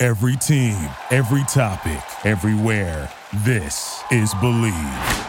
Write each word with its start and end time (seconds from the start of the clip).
Every 0.00 0.36
team, 0.36 0.78
every 1.10 1.42
topic, 1.48 2.00
everywhere. 2.24 3.10
This 3.38 4.00
is 4.12 4.32
Blue 4.34 4.62
Wire. 4.62 5.24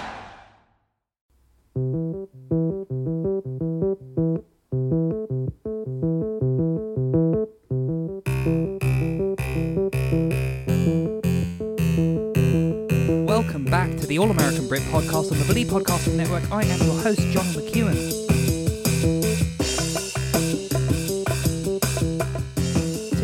Welcome 13.26 13.66
back 13.66 13.90
to 13.98 14.06
the 14.06 14.20
All 14.20 14.30
American 14.30 14.68
Brit 14.68 14.84
podcast 14.84 15.32
on 15.32 15.40
the 15.40 15.46
Blue 15.46 15.66
Wire 15.66 15.82
Podcasting 15.82 16.14
Network. 16.14 16.44
I 16.52 16.62
am 16.62 16.80
your 16.82 17.02
host, 17.02 17.22
John 17.32 17.46
McEwen. 17.46 18.19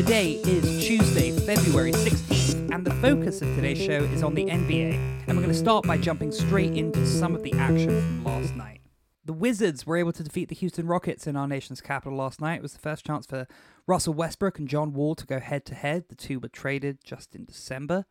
Today 0.05 0.33
is 0.33 0.85
Tuesday, 0.85 1.31
February 1.31 1.91
16th, 1.91 2.71
and 2.71 2.85
the 2.85 2.93
focus 3.01 3.41
of 3.41 3.47
today's 3.55 3.79
show 3.79 4.03
is 4.03 4.21
on 4.21 4.35
the 4.35 4.45
NBA. 4.45 4.93
And 5.27 5.29
we're 5.29 5.41
going 5.41 5.47
to 5.47 5.55
start 5.55 5.87
by 5.87 5.97
jumping 5.97 6.31
straight 6.31 6.77
into 6.77 7.07
some 7.07 7.33
of 7.33 7.41
the 7.41 7.51
action 7.53 7.89
from 7.89 8.23
last 8.23 8.55
night. 8.55 8.81
The 9.25 9.33
Wizards 9.33 9.87
were 9.87 9.97
able 9.97 10.13
to 10.13 10.21
defeat 10.21 10.49
the 10.49 10.53
Houston 10.53 10.85
Rockets 10.85 11.25
in 11.25 11.35
our 11.35 11.47
nation's 11.47 11.81
capital 11.81 12.19
last 12.19 12.39
night. 12.39 12.57
It 12.57 12.61
was 12.61 12.73
the 12.73 12.79
first 12.79 13.03
chance 13.03 13.25
for 13.25 13.47
Russell 13.87 14.13
Westbrook 14.13 14.59
and 14.59 14.67
John 14.67 14.93
Wall 14.93 15.15
to 15.15 15.25
go 15.25 15.39
head 15.39 15.65
to 15.65 15.73
head. 15.73 16.03
The 16.07 16.15
two 16.15 16.39
were 16.39 16.49
traded 16.49 16.99
just 17.03 17.33
in 17.33 17.45
December. 17.45 18.05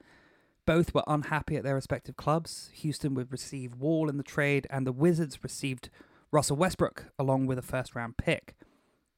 Both 0.67 0.95
were 0.95 1.05
unhappy 1.07 1.57
at 1.57 1.63
their 1.63 1.77
respective 1.77 2.17
clubs. 2.17 2.71
Houston 2.73 3.15
would 3.15 3.31
receive 3.31 3.77
Wall 3.77 4.09
in 4.09 4.17
the 4.17 4.25
trade, 4.25 4.67
and 4.69 4.85
the 4.85 4.91
Wizards 4.91 5.45
received 5.45 5.91
Russell 6.33 6.57
Westbrook 6.57 7.13
along 7.21 7.47
with 7.47 7.57
a 7.57 7.63
first 7.63 7.95
round 7.95 8.17
pick. 8.17 8.57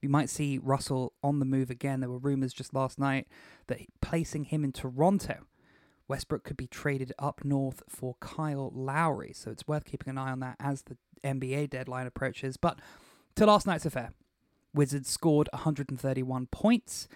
We 0.02 0.08
might 0.08 0.30
see 0.30 0.58
Russell 0.58 1.12
on 1.22 1.38
the 1.38 1.44
move 1.44 1.70
again. 1.70 2.00
There 2.00 2.10
were 2.10 2.18
rumors 2.18 2.52
just 2.52 2.74
last 2.74 2.98
night 2.98 3.26
that 3.66 3.80
placing 4.00 4.44
him 4.44 4.64
in 4.64 4.72
Toronto, 4.72 5.46
Westbrook 6.08 6.44
could 6.44 6.56
be 6.56 6.66
traded 6.66 7.12
up 7.18 7.44
north 7.44 7.82
for 7.88 8.16
Kyle 8.20 8.70
Lowry. 8.74 9.32
So 9.32 9.50
it's 9.50 9.66
worth 9.66 9.84
keeping 9.84 10.10
an 10.10 10.18
eye 10.18 10.30
on 10.30 10.40
that 10.40 10.56
as 10.60 10.82
the 10.82 10.96
NBA 11.24 11.70
deadline 11.70 12.06
approaches. 12.06 12.56
But 12.56 12.78
to 13.36 13.46
last 13.46 13.66
night's 13.66 13.86
affair, 13.86 14.12
Wizards 14.74 15.08
scored 15.08 15.48
131 15.52 16.46
points. 16.46 17.08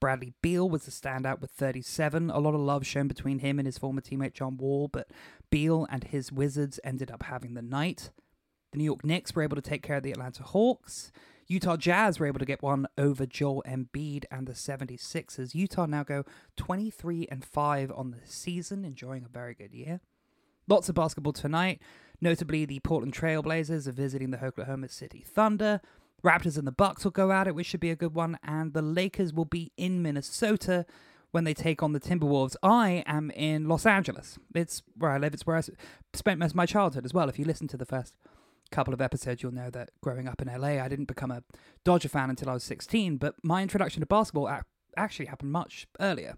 Bradley 0.00 0.32
Beal 0.42 0.68
was 0.68 0.84
the 0.84 0.90
standout 0.90 1.40
with 1.40 1.50
37. 1.50 2.30
A 2.30 2.38
lot 2.38 2.54
of 2.54 2.60
love 2.60 2.86
shown 2.86 3.08
between 3.08 3.40
him 3.40 3.58
and 3.58 3.66
his 3.66 3.78
former 3.78 4.00
teammate 4.00 4.32
John 4.32 4.56
Wall, 4.56 4.88
but 4.88 5.10
Beal 5.50 5.86
and 5.90 6.04
his 6.04 6.30
Wizards 6.30 6.78
ended 6.84 7.10
up 7.10 7.24
having 7.24 7.54
the 7.54 7.62
night. 7.62 8.10
The 8.72 8.78
New 8.78 8.84
York 8.84 9.04
Knicks 9.04 9.34
were 9.34 9.42
able 9.42 9.56
to 9.56 9.62
take 9.62 9.82
care 9.82 9.96
of 9.96 10.02
the 10.02 10.12
Atlanta 10.12 10.42
Hawks. 10.42 11.10
Utah 11.50 11.78
Jazz 11.78 12.20
were 12.20 12.26
able 12.26 12.38
to 12.40 12.44
get 12.44 12.62
one 12.62 12.86
over 12.98 13.24
Joel 13.24 13.64
Embiid 13.66 14.24
and 14.30 14.46
the 14.46 14.52
76ers. 14.52 15.54
Utah 15.54 15.86
now 15.86 16.02
go 16.02 16.24
23 16.56 17.26
and 17.30 17.42
5 17.42 17.90
on 17.90 18.10
the 18.10 18.18
season, 18.26 18.84
enjoying 18.84 19.24
a 19.24 19.28
very 19.28 19.54
good 19.54 19.72
year. 19.72 20.00
Lots 20.66 20.90
of 20.90 20.94
basketball 20.94 21.32
tonight. 21.32 21.80
Notably, 22.20 22.66
the 22.66 22.80
Portland 22.80 23.14
Trailblazers 23.14 23.86
are 23.86 23.92
visiting 23.92 24.30
the 24.30 24.44
Oklahoma 24.44 24.90
City 24.90 25.24
Thunder. 25.26 25.80
Raptors 26.22 26.58
and 26.58 26.66
the 26.66 26.72
Bucks 26.72 27.04
will 27.04 27.12
go 27.12 27.32
at 27.32 27.46
it, 27.46 27.54
which 27.54 27.66
should 27.66 27.80
be 27.80 27.90
a 27.90 27.96
good 27.96 28.14
one, 28.14 28.38
and 28.42 28.74
the 28.74 28.82
Lakers 28.82 29.32
will 29.32 29.46
be 29.46 29.72
in 29.78 30.02
Minnesota 30.02 30.84
when 31.30 31.44
they 31.44 31.54
take 31.54 31.82
on 31.82 31.92
the 31.92 32.00
Timberwolves. 32.00 32.56
I 32.62 33.02
am 33.06 33.30
in 33.30 33.68
Los 33.68 33.86
Angeles. 33.86 34.38
It's 34.54 34.82
where 34.98 35.12
I 35.12 35.18
live. 35.18 35.32
It's 35.32 35.46
where 35.46 35.56
I 35.56 35.62
spent 36.12 36.40
most 36.40 36.50
of 36.50 36.56
my 36.56 36.66
childhood 36.66 37.06
as 37.06 37.14
well. 37.14 37.30
If 37.30 37.38
you 37.38 37.46
listen 37.46 37.68
to 37.68 37.78
the 37.78 37.86
first 37.86 38.14
couple 38.70 38.94
of 38.94 39.00
episodes, 39.00 39.42
you'll 39.42 39.52
know 39.52 39.70
that 39.70 39.90
growing 40.00 40.28
up 40.28 40.42
in 40.42 40.48
LA, 40.48 40.82
I 40.82 40.88
didn't 40.88 41.06
become 41.06 41.30
a 41.30 41.42
Dodger 41.84 42.08
fan 42.08 42.30
until 42.30 42.50
I 42.50 42.54
was 42.54 42.64
16, 42.64 43.16
but 43.16 43.34
my 43.42 43.62
introduction 43.62 44.00
to 44.00 44.06
basketball 44.06 44.50
actually 44.96 45.26
happened 45.26 45.52
much 45.52 45.86
earlier. 46.00 46.36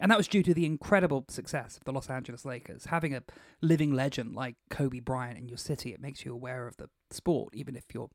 And 0.00 0.10
that 0.10 0.16
was 0.16 0.28
due 0.28 0.42
to 0.42 0.54
the 0.54 0.64
incredible 0.64 1.26
success 1.28 1.76
of 1.76 1.84
the 1.84 1.92
Los 1.92 2.08
Angeles 2.08 2.46
Lakers. 2.46 2.86
Having 2.86 3.14
a 3.14 3.22
living 3.60 3.92
legend 3.92 4.34
like 4.34 4.56
Kobe 4.70 5.00
Bryant 5.00 5.38
in 5.38 5.48
your 5.48 5.58
city, 5.58 5.92
it 5.92 6.00
makes 6.00 6.24
you 6.24 6.32
aware 6.32 6.66
of 6.66 6.78
the 6.78 6.88
sport, 7.10 7.54
even 7.54 7.76
if 7.76 7.84
you're 7.92 8.08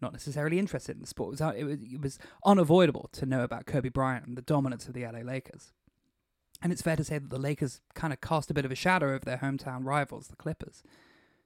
not 0.00 0.12
necessarily 0.12 0.58
interested 0.58 0.96
in 0.96 1.02
the 1.02 1.06
sport. 1.06 1.28
It 1.28 1.32
was, 1.32 1.40
uh, 1.42 1.52
it 1.54 1.64
was, 1.64 1.82
it 1.82 2.00
was 2.00 2.18
unavoidable 2.44 3.10
to 3.12 3.26
know 3.26 3.42
about 3.42 3.66
Kobe 3.66 3.90
Bryant 3.90 4.26
and 4.26 4.36
the 4.36 4.42
dominance 4.42 4.88
of 4.88 4.94
the 4.94 5.04
LA 5.04 5.20
Lakers. 5.20 5.72
And 6.62 6.72
it's 6.72 6.82
fair 6.82 6.96
to 6.96 7.04
say 7.04 7.18
that 7.18 7.28
the 7.28 7.38
Lakers 7.38 7.82
kind 7.94 8.14
of 8.14 8.22
cast 8.22 8.50
a 8.50 8.54
bit 8.54 8.64
of 8.64 8.72
a 8.72 8.74
shadow 8.74 9.08
over 9.08 9.24
their 9.24 9.38
hometown 9.38 9.84
rivals, 9.84 10.28
the 10.28 10.36
Clippers. 10.36 10.82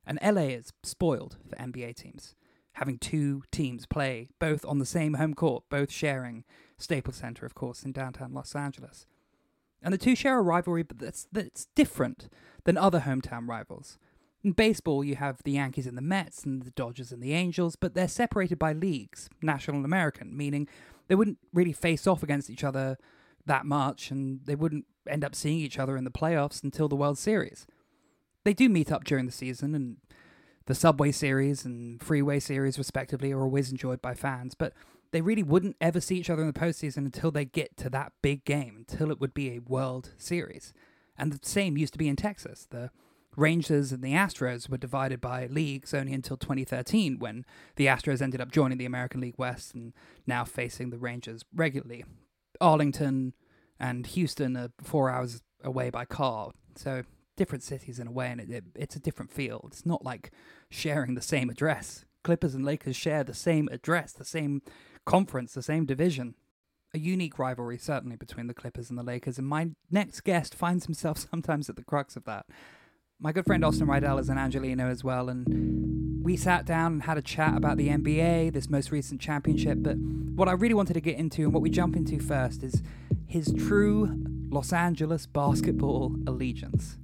And 0.07 0.19
LA 0.23 0.43
is 0.43 0.73
spoiled 0.83 1.37
for 1.49 1.57
NBA 1.57 1.97
teams, 1.97 2.35
having 2.75 2.99
two 2.99 3.43
teams 3.51 3.87
play 3.87 4.29
both 4.39 4.65
on 4.65 4.79
the 4.79 4.87
same 4.87 5.15
home 5.15 5.35
court, 5.35 5.65
both 5.69 5.91
sharing 5.91 6.45
Staples 6.79 7.17
Center, 7.17 7.47
of 7.47 7.55
course, 7.55 7.83
in 7.85 7.93
downtown 7.93 8.33
Los 8.33 8.55
Angeles. 8.55 9.07
And 9.83 9.95
the 9.95 9.99
two 9.99 10.15
share 10.15 10.39
a 10.39 10.43
rivalry, 10.43 10.83
but 10.83 10.99
that's, 10.99 11.27
that's 11.33 11.67
different 11.75 12.29
than 12.65 12.77
other 12.77 13.01
hometown 13.01 13.49
rivals. 13.49 13.99
In 14.43 14.53
baseball, 14.53 15.05
you 15.05 15.17
have 15.17 15.43
the 15.45 15.53
Yankees 15.53 15.87
and 15.87 15.97
the 15.97 16.03
Mets, 16.03 16.45
and 16.45 16.63
the 16.63 16.71
Dodgers 16.71 17.13
and 17.13 17.23
the 17.23 17.35
Angels, 17.35 17.77
but 17.77 17.95
they're 17.95 18.09
separated 18.09 18.59
by 18.59 18.73
leagues, 18.73 19.29
National 19.43 19.77
and 19.77 19.85
American, 19.85 20.37
meaning 20.37 20.67
they 21.09 21.15
wouldn't 21.15 21.39
really 21.53 21.73
face 21.73 22.07
off 22.07 22.23
against 22.23 22.49
each 22.49 22.65
other 22.65 22.97
that 23.45 23.67
much, 23.67 24.11
and 24.11 24.41
they 24.45 24.55
wouldn't 24.55 24.87
end 25.09 25.25
up 25.25 25.35
seeing 25.35 25.59
each 25.59 25.79
other 25.79 25.97
in 25.97 26.05
the 26.05 26.11
playoffs 26.11 26.63
until 26.63 26.89
the 26.89 26.97
World 26.97 27.19
Series. 27.19 27.67
They 28.45 28.55
do 28.55 28.69
meet 28.69 28.91
up 28.91 29.05
during 29.05 29.27
the 29.27 29.33
season, 29.33 29.75
and 29.75 29.97
the 30.67 30.75
Subway 30.75 31.13
Series 31.13 31.65
and 31.65 32.03
Freeway 32.03 32.41
Series, 32.41 32.79
respectively, 32.79 33.33
are 33.33 33.43
always 33.43 33.71
enjoyed 33.71 34.01
by 34.01 34.15
fans, 34.15 34.55
but 34.55 34.73
they 35.13 35.21
really 35.21 35.43
wouldn't 35.43 35.77
ever 35.81 36.01
see 36.01 36.17
each 36.17 36.31
other 36.31 36.43
in 36.43 36.47
the 36.47 36.59
postseason 36.59 36.99
until 36.99 37.31
they 37.31 37.45
get 37.45 37.77
to 37.79 37.91
that 37.91 38.13
big 38.23 38.45
game, 38.45 38.77
until 38.89 39.11
it 39.11 39.21
would 39.21 39.35
be 39.35 39.51
a 39.51 39.59
World 39.59 40.15
Series. 40.17 40.73
And 41.19 41.33
the 41.33 41.41
same 41.43 41.77
used 41.77 41.93
to 41.95 41.99
be 41.99 42.09
in 42.09 42.17
Texas. 42.17 42.67
The 42.71 42.91
Rangers 43.37 43.93
and 43.93 44.03
the 44.03 44.13
Astros 44.13 44.69
were 44.69 44.79
divided 44.79 45.21
by 45.21 45.47
leagues 45.47 45.93
only 45.93 46.13
until 46.13 46.37
2013, 46.37 47.19
when 47.19 47.45
the 47.77 47.87
Astros 47.87 48.23
ended 48.23 48.41
up 48.41 48.53
joining 48.53 48.79
the 48.79 48.87
American 48.87 49.21
League 49.21 49.39
West 49.39 49.75
and 49.75 49.93
now 50.27 50.45
facing 50.45 50.91
the 50.91 50.99
Rangers 50.99 51.45
regularly. 51.55 52.05
Arlington 52.61 53.35
and 53.79 54.07
Houston 54.09 54.57
are 54.57 54.71
four 54.83 55.11
hours 55.11 55.43
away 55.63 55.91
by 55.91 56.05
car, 56.05 56.53
so 56.77 57.03
different 57.37 57.63
cities 57.63 57.99
in 57.99 58.07
a 58.07 58.13
way, 58.13 58.29
and 58.29 58.41
it, 58.41 58.51
it, 58.51 58.65
it's 58.75 58.97
a 58.97 59.01
different 59.01 59.31
feel. 59.31 59.65
It's 59.69 59.87
not 59.87 60.05
like 60.05 60.33
sharing 60.71 61.15
the 61.15 61.23
same 61.23 61.51
address. 61.51 62.05
Clippers 62.23 62.55
and 62.55 62.65
Lakers 62.65 62.97
share 62.97 63.25
the 63.25 63.35
same 63.35 63.69
address, 63.73 64.13
the 64.13 64.25
same 64.25 64.63
conference, 65.07 65.55
the 65.55 65.63
same 65.63 65.87
division. 65.87 66.35
A 66.93 66.99
unique 66.99 67.39
rivalry, 67.39 67.79
certainly, 67.79 68.17
between 68.17 68.47
the 68.47 68.55
Clippers 68.55 68.91
and 68.91 68.99
the 68.99 69.05
Lakers, 69.05 69.39
and 69.39 69.47
my 69.47 69.71
next 69.91 70.23
guest 70.23 70.55
finds 70.55 70.87
himself 70.87 71.19
sometimes 71.31 71.71
at 71.71 71.77
the 71.77 71.85
crux 71.85 72.17
of 72.17 72.25
that 72.25 72.47
my 73.23 73.33
good 73.33 73.45
friend 73.45 73.65
Austin 73.65 73.87
Rydell 73.87 74.19
is 74.19 74.31
an 74.31 74.39
Angeleno 74.39 74.91
as 74.91 75.05
well, 75.05 75.29
and 75.29 76.25
we 76.25 76.37
sat 76.37 76.65
down 76.65 76.93
and 76.95 77.03
had 77.03 77.19
a 77.19 77.23
chat 77.23 77.55
about 77.55 77.77
the 77.77 77.89
NBA, 77.89 78.53
this 78.53 78.71
most 78.71 78.91
recent 78.91 79.21
championship. 79.21 79.79
But 79.83 79.99
what 79.99 80.49
I 80.49 80.53
really 80.53 80.75
wanted 80.75 80.95
to 80.95 81.03
get 81.03 81.19
into 81.19 81.43
and 81.43 81.53
what 81.53 81.63
we 81.63 81.69
jump 81.69 81.97
into 81.97 82.19
first 82.19 82.63
is 82.63 82.83
his 83.27 83.53
true 83.59 84.25
Los 84.49 84.73
Angeles 84.73 85.27
basketball 85.27 86.17
allegiance. 86.27 86.97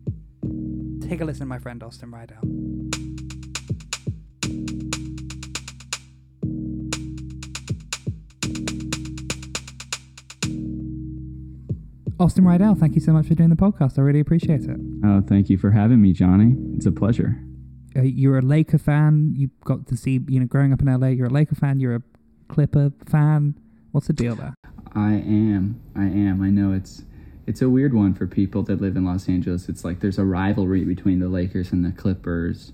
Take 1.09 1.21
a 1.21 1.25
listen, 1.25 1.47
my 1.47 1.61
friend 1.61 1.81
Austin 1.85 2.11
Rydell. 2.11 2.43
Austin 12.19 12.43
Rydell, 12.45 12.77
thank 12.77 12.97
you 12.97 13.01
so 13.01 13.13
much 13.13 13.29
for 13.29 13.35
doing 13.35 13.51
the 13.51 13.57
podcast. 13.57 13.99
I 13.99 14.03
really 14.03 14.19
appreciate 14.19 14.63
it. 14.63 14.77
Oh, 15.05 15.23
thank 15.29 15.49
you 15.49 15.57
for 15.59 15.71
having 15.71 16.03
me, 16.03 16.13
Johnny. 16.13 16.57
It's 16.75 16.87
a 16.87 16.91
pleasure. 16.91 17.41
Uh, 17.95 18.03
you're 18.03 18.39
a 18.39 18.43
Laker 18.43 18.79
fan. 18.79 19.33
You 19.37 19.51
got 19.65 19.87
to 19.87 19.97
see, 19.97 20.21
you 20.27 20.41
know, 20.41 20.47
growing 20.47 20.73
up 20.73 20.83
in 20.83 20.89
LA, 20.89 21.09
you're 21.09 21.29
a 21.29 21.31
Laker 21.31 21.55
fan. 21.55 21.79
You're 21.79 21.95
a 21.95 22.03
Clipper 22.49 22.91
fan. 23.05 23.55
What's 23.93 24.09
the 24.09 24.13
deal 24.13 24.35
there? 24.35 24.55
I 24.95 25.13
am. 25.13 25.81
I 25.95 26.07
am. 26.07 26.43
I 26.43 26.51
know 26.51 26.73
it's 26.73 27.05
it's 27.47 27.63
a 27.63 27.71
weird 27.71 27.95
one 27.95 28.13
for 28.15 28.27
people 28.27 28.63
that 28.65 28.81
live 28.81 28.97
in 28.97 29.05
Los 29.05 29.29
Angeles. 29.29 29.69
It's 29.69 29.85
like 29.85 30.01
there's 30.01 30.19
a 30.19 30.25
rivalry 30.25 30.85
between 30.85 31.21
the 31.21 31.29
Lakers 31.29 31.71
and 31.73 31.85
the 31.85 31.93
Clippers. 31.93 32.73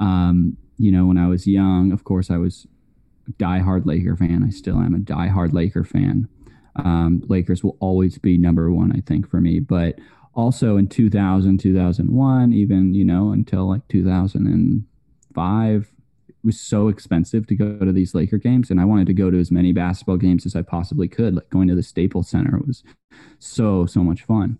Um, 0.00 0.56
you 0.76 0.90
know, 0.90 1.06
when 1.06 1.18
I 1.18 1.28
was 1.28 1.46
young, 1.46 1.92
of 1.92 2.02
course, 2.04 2.30
I 2.30 2.36
was 2.36 2.66
a 3.28 3.32
diehard 3.32 3.86
Laker 3.86 4.16
fan. 4.16 4.42
I 4.44 4.50
still 4.50 4.78
am 4.78 4.94
a 4.94 4.98
diehard 4.98 5.52
Laker 5.52 5.84
fan. 5.84 6.28
Um, 6.76 7.22
Lakers 7.28 7.62
will 7.62 7.76
always 7.80 8.18
be 8.18 8.38
number 8.38 8.72
one, 8.72 8.92
I 8.92 9.00
think, 9.00 9.28
for 9.28 9.40
me. 9.40 9.60
But 9.60 9.98
also 10.34 10.76
in 10.76 10.88
2000, 10.88 11.58
2001, 11.58 12.52
even, 12.52 12.94
you 12.94 13.04
know, 13.04 13.32
until 13.32 13.68
like 13.68 13.86
2005, 13.88 15.82
it 15.82 15.86
was 16.44 16.60
so 16.60 16.88
expensive 16.88 17.46
to 17.46 17.54
go 17.54 17.78
to 17.78 17.92
these 17.92 18.14
Laker 18.14 18.38
games. 18.38 18.70
And 18.70 18.80
I 18.80 18.84
wanted 18.84 19.06
to 19.08 19.14
go 19.14 19.30
to 19.30 19.38
as 19.38 19.50
many 19.50 19.72
basketball 19.72 20.16
games 20.16 20.46
as 20.46 20.54
I 20.54 20.62
possibly 20.62 21.08
could. 21.08 21.34
Like 21.34 21.50
going 21.50 21.68
to 21.68 21.74
the 21.74 21.82
Staples 21.82 22.28
Center 22.28 22.58
was 22.66 22.84
so, 23.38 23.86
so 23.86 24.02
much 24.02 24.22
fun. 24.22 24.58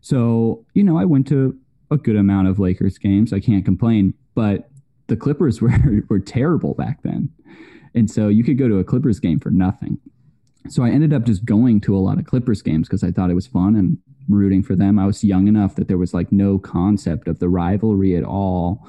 So, 0.00 0.64
you 0.74 0.84
know, 0.84 0.98
I 0.98 1.04
went 1.04 1.26
to 1.28 1.58
a 1.90 1.96
good 1.96 2.16
amount 2.16 2.48
of 2.48 2.58
Lakers 2.58 2.98
games. 2.98 3.32
I 3.32 3.40
can't 3.40 3.64
complain, 3.64 4.14
but 4.34 4.70
the 5.08 5.16
Clippers 5.16 5.60
were, 5.62 5.72
were 6.08 6.20
terrible 6.20 6.74
back 6.74 7.02
then. 7.02 7.30
And 7.94 8.10
so 8.10 8.28
you 8.28 8.44
could 8.44 8.58
go 8.58 8.68
to 8.68 8.78
a 8.78 8.84
Clippers 8.84 9.18
game 9.18 9.40
for 9.40 9.50
nothing. 9.50 9.98
So 10.68 10.82
I 10.82 10.90
ended 10.90 11.12
up 11.12 11.24
just 11.24 11.44
going 11.44 11.80
to 11.82 11.96
a 11.96 11.98
lot 11.98 12.18
of 12.18 12.26
Clippers 12.26 12.62
games 12.62 12.88
because 12.88 13.02
I 13.02 13.10
thought 13.10 13.30
it 13.30 13.34
was 13.34 13.46
fun 13.46 13.74
and 13.74 13.96
rooting 14.28 14.62
for 14.62 14.76
them. 14.76 14.98
I 14.98 15.06
was 15.06 15.24
young 15.24 15.48
enough 15.48 15.74
that 15.76 15.88
there 15.88 15.96
was 15.96 16.12
like 16.12 16.30
no 16.30 16.58
concept 16.58 17.26
of 17.26 17.38
the 17.38 17.48
rivalry 17.48 18.16
at 18.16 18.24
all. 18.24 18.86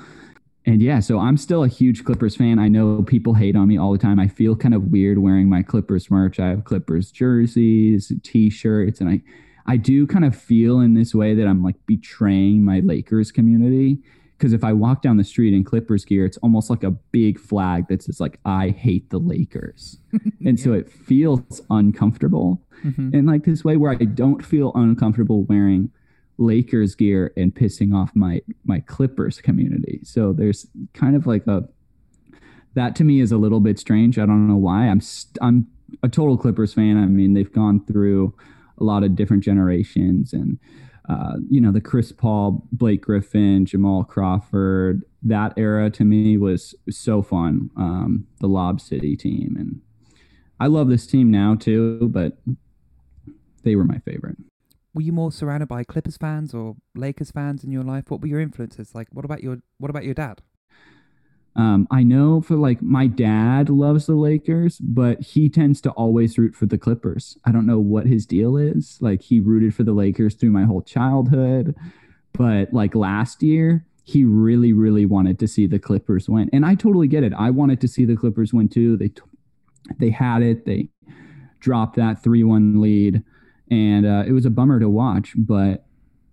And 0.70 0.84
yeah, 0.84 1.00
so 1.00 1.18
I'm 1.18 1.36
still 1.36 1.64
a 1.64 1.68
huge 1.68 2.04
Clippers 2.06 2.36
fan. 2.36 2.60
I 2.60 2.68
know 2.68 3.02
people 3.02 3.34
hate 3.34 3.56
on 3.56 3.68
me 3.68 3.80
all 3.80 3.92
the 3.92 3.98
time. 3.98 4.20
I 4.20 4.28
feel 4.28 4.56
kind 4.56 4.76
of 4.76 4.92
weird 4.92 5.18
wearing 5.18 5.50
my 5.50 5.64
Clippers 5.64 6.12
merch. 6.12 6.40
I 6.40 6.50
have 6.50 6.64
Clippers 6.64 7.10
jerseys, 7.10 8.14
t-shirts, 8.22 9.02
and 9.02 9.10
I 9.10 9.24
I 9.66 9.78
do 9.78 10.06
kind 10.06 10.26
of 10.26 10.36
feel 10.36 10.80
in 10.80 10.94
this 10.94 11.16
way 11.16 11.34
that 11.34 11.48
I'm 11.48 11.64
like 11.64 11.76
betraying 11.88 12.64
my 12.64 12.82
Lakers 12.82 13.32
community 13.32 13.98
because 14.38 14.54
if 14.54 14.64
I 14.64 14.74
walk 14.74 15.02
down 15.02 15.18
the 15.18 15.24
street 15.24 15.56
in 15.56 15.64
Clippers 15.64 16.06
gear, 16.06 16.24
it's 16.24 16.38
almost 16.38 16.70
like 16.70 16.84
a 16.84 16.92
big 16.92 17.40
flag 17.40 17.88
that 17.88 18.04
says 18.04 18.20
like 18.20 18.40
I 18.46 18.70
hate 18.70 19.10
the 19.10 19.18
Lakers, 19.18 19.98
and 20.46 20.60
yeah. 20.60 20.64
so 20.64 20.74
it 20.74 20.88
feels 20.88 21.64
uncomfortable 21.72 22.62
mm-hmm. 22.86 23.16
in 23.16 23.26
like 23.26 23.44
this 23.44 23.66
way 23.66 23.76
where 23.76 23.92
I 23.92 24.06
don't 24.06 24.46
feel 24.46 24.72
uncomfortable 24.76 25.46
wearing 25.46 25.90
Lakers 26.40 26.96
gear 26.96 27.34
and 27.38 27.54
pissing 27.54 27.94
off 27.94 28.12
my 28.16 28.42
my 28.66 28.80
Clippers 28.80 29.42
community. 29.42 30.00
So 30.04 30.34
there's 30.34 30.66
kind 30.94 31.16
of 31.16 31.28
like 31.28 31.46
a 31.46 31.68
that 32.76 32.96
to 32.96 33.04
me 33.04 33.20
is 33.20 33.32
a 33.32 33.38
little 33.38 33.60
bit 33.60 33.78
strange. 33.78 34.18
I 34.18 34.26
don't 34.26 34.48
know 34.48 34.56
why. 34.56 34.88
I'm 34.88 35.02
st- 35.02 35.38
I'm 35.42 35.68
a 36.02 36.10
total 36.10 36.38
Clippers 36.38 36.74
fan. 36.74 36.98
I 36.98 37.06
mean, 37.08 37.34
they've 37.34 37.52
gone 37.52 37.84
through 37.86 38.34
a 38.80 38.84
lot 38.84 39.04
of 39.04 39.16
different 39.16 39.44
generations 39.44 40.34
and 40.34 40.58
uh, 41.10 41.38
you 41.50 41.60
know, 41.60 41.72
the 41.72 41.82
Chris 41.82 42.12
Paul, 42.12 42.68
Blake 42.72 43.02
Griffin, 43.02 43.66
Jamal 43.66 44.04
Crawford, 44.04 45.04
that 45.24 45.54
era 45.58 45.90
to 45.90 46.04
me 46.06 46.38
was 46.38 46.76
so 46.90 47.24
fun. 47.24 47.72
Um, 47.76 48.28
the 48.40 48.48
Lob 48.48 48.80
City 48.80 49.18
team. 49.18 49.56
And 49.60 49.82
I 50.60 50.68
love 50.68 50.88
this 50.88 51.08
team 51.08 51.32
now 51.32 51.56
too, 51.56 52.10
but 52.14 52.38
they 53.64 53.76
were 53.76 53.84
my 53.84 53.98
favorite. 54.00 54.38
Were 54.94 55.02
you 55.02 55.12
more 55.12 55.32
surrounded 55.32 55.68
by 55.68 55.84
Clippers 55.84 56.18
fans 56.18 56.54
or 56.54 56.76
Lakers 56.96 57.32
fans 57.32 57.64
in 57.64 57.72
your 57.72 57.84
life? 57.84 58.10
What 58.10 58.22
were 58.22 58.28
your 58.28 58.40
influences? 58.40 58.96
Like, 58.96 59.08
what 59.12 59.26
about 59.26 59.44
your 59.44 59.60
what 59.78 59.90
about 59.90 60.04
your 60.04 60.16
dad? 60.16 60.42
Um, 61.56 61.88
I 61.92 62.04
know 62.04 62.42
for 62.42 62.56
like 62.56 62.82
my 62.82 63.08
dad 63.08 63.70
loves 63.70 64.06
the 64.06 64.16
Lakers, 64.16 64.78
but 64.80 65.22
he 65.22 65.50
tends 65.50 65.82
to 65.82 65.92
always 65.92 66.38
root 66.38 66.56
for 66.56 66.66
the 66.66 66.78
Clippers. 66.78 67.38
I 67.46 67.52
don't 67.52 67.66
know 67.66 67.80
what 67.80 68.06
his 68.06 68.26
deal 68.26 68.56
is. 68.58 68.98
Like 69.02 69.22
he 69.22 69.40
rooted 69.40 69.76
for 69.76 69.84
the 69.84 69.92
Lakers 69.94 70.36
through 70.36 70.52
my 70.52 70.64
whole 70.64 70.82
childhood, 70.82 71.76
but 72.34 72.74
like 72.74 72.96
last 72.96 73.44
year, 73.44 73.86
he 74.04 74.24
really, 74.24 74.74
really 74.74 75.06
wanted 75.06 75.38
to 75.40 75.48
see 75.48 75.68
the 75.68 75.80
Clippers 75.80 76.30
win, 76.30 76.50
and 76.54 76.66
I 76.66 76.76
totally 76.76 77.08
get 77.08 77.24
it. 77.24 77.34
I 77.34 77.52
wanted 77.52 77.82
to 77.82 77.88
see 77.88 78.06
the 78.06 78.16
Clippers 78.16 78.54
win 78.54 78.70
too. 78.70 78.98
They 78.98 79.12
they 80.00 80.10
had 80.10 80.42
it. 80.42 80.66
They 80.66 80.90
dropped 81.60 81.96
that 81.98 82.24
three 82.24 82.44
one 82.44 82.80
lead, 82.80 83.24
and 83.70 84.06
uh, 84.06 84.24
it 84.28 84.32
was 84.32 84.46
a 84.46 84.50
bummer 84.50 84.80
to 84.80 84.90
watch. 84.90 85.34
But 85.36 85.86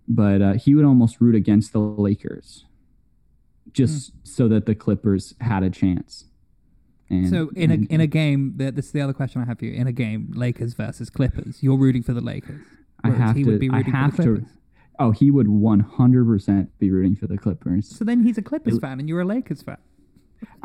but 0.07 0.41
uh, 0.41 0.53
he 0.53 0.73
would 0.73 0.85
almost 0.85 1.19
root 1.19 1.35
against 1.35 1.73
the 1.73 1.79
Lakers 1.79 2.65
just 3.71 4.11
mm. 4.11 4.27
so 4.27 4.47
that 4.47 4.65
the 4.65 4.75
Clippers 4.75 5.35
had 5.41 5.63
a 5.63 5.69
chance. 5.69 6.25
And, 7.09 7.29
so 7.29 7.49
in 7.55 7.71
and, 7.71 7.89
a 7.89 7.93
in 7.93 8.01
a 8.01 8.07
game, 8.07 8.53
this 8.55 8.87
is 8.87 8.91
the 8.91 9.01
other 9.01 9.13
question 9.13 9.41
I 9.41 9.45
have 9.45 9.59
for 9.59 9.65
you. 9.65 9.73
In 9.73 9.87
a 9.87 9.91
game, 9.91 10.31
Lakers 10.35 10.73
versus 10.73 11.09
Clippers, 11.09 11.63
you're 11.63 11.77
rooting 11.77 12.03
for 12.03 12.13
the 12.13 12.21
Lakers. 12.21 12.65
I 13.03 13.11
have 13.11 13.35
he 13.35 13.43
to. 13.43 13.51
Would 13.51 13.59
be 13.59 13.69
rooting 13.69 13.95
I 13.95 13.97
have 13.97 14.15
for 14.15 14.23
the 14.23 14.27
Clippers. 14.29 14.49
to. 14.49 14.57
Oh, 14.99 15.11
he 15.11 15.29
would 15.29 15.45
100% 15.45 16.67
be 16.79 16.89
rooting 16.89 17.15
for 17.15 17.27
the 17.27 17.37
Clippers. 17.37 17.95
So 17.95 18.03
then 18.03 18.23
he's 18.23 18.39
a 18.39 18.41
Clippers 18.41 18.77
it, 18.77 18.81
fan, 18.81 18.99
and 18.99 19.07
you're 19.07 19.21
a 19.21 19.25
Lakers 19.25 19.61
fan. 19.61 19.77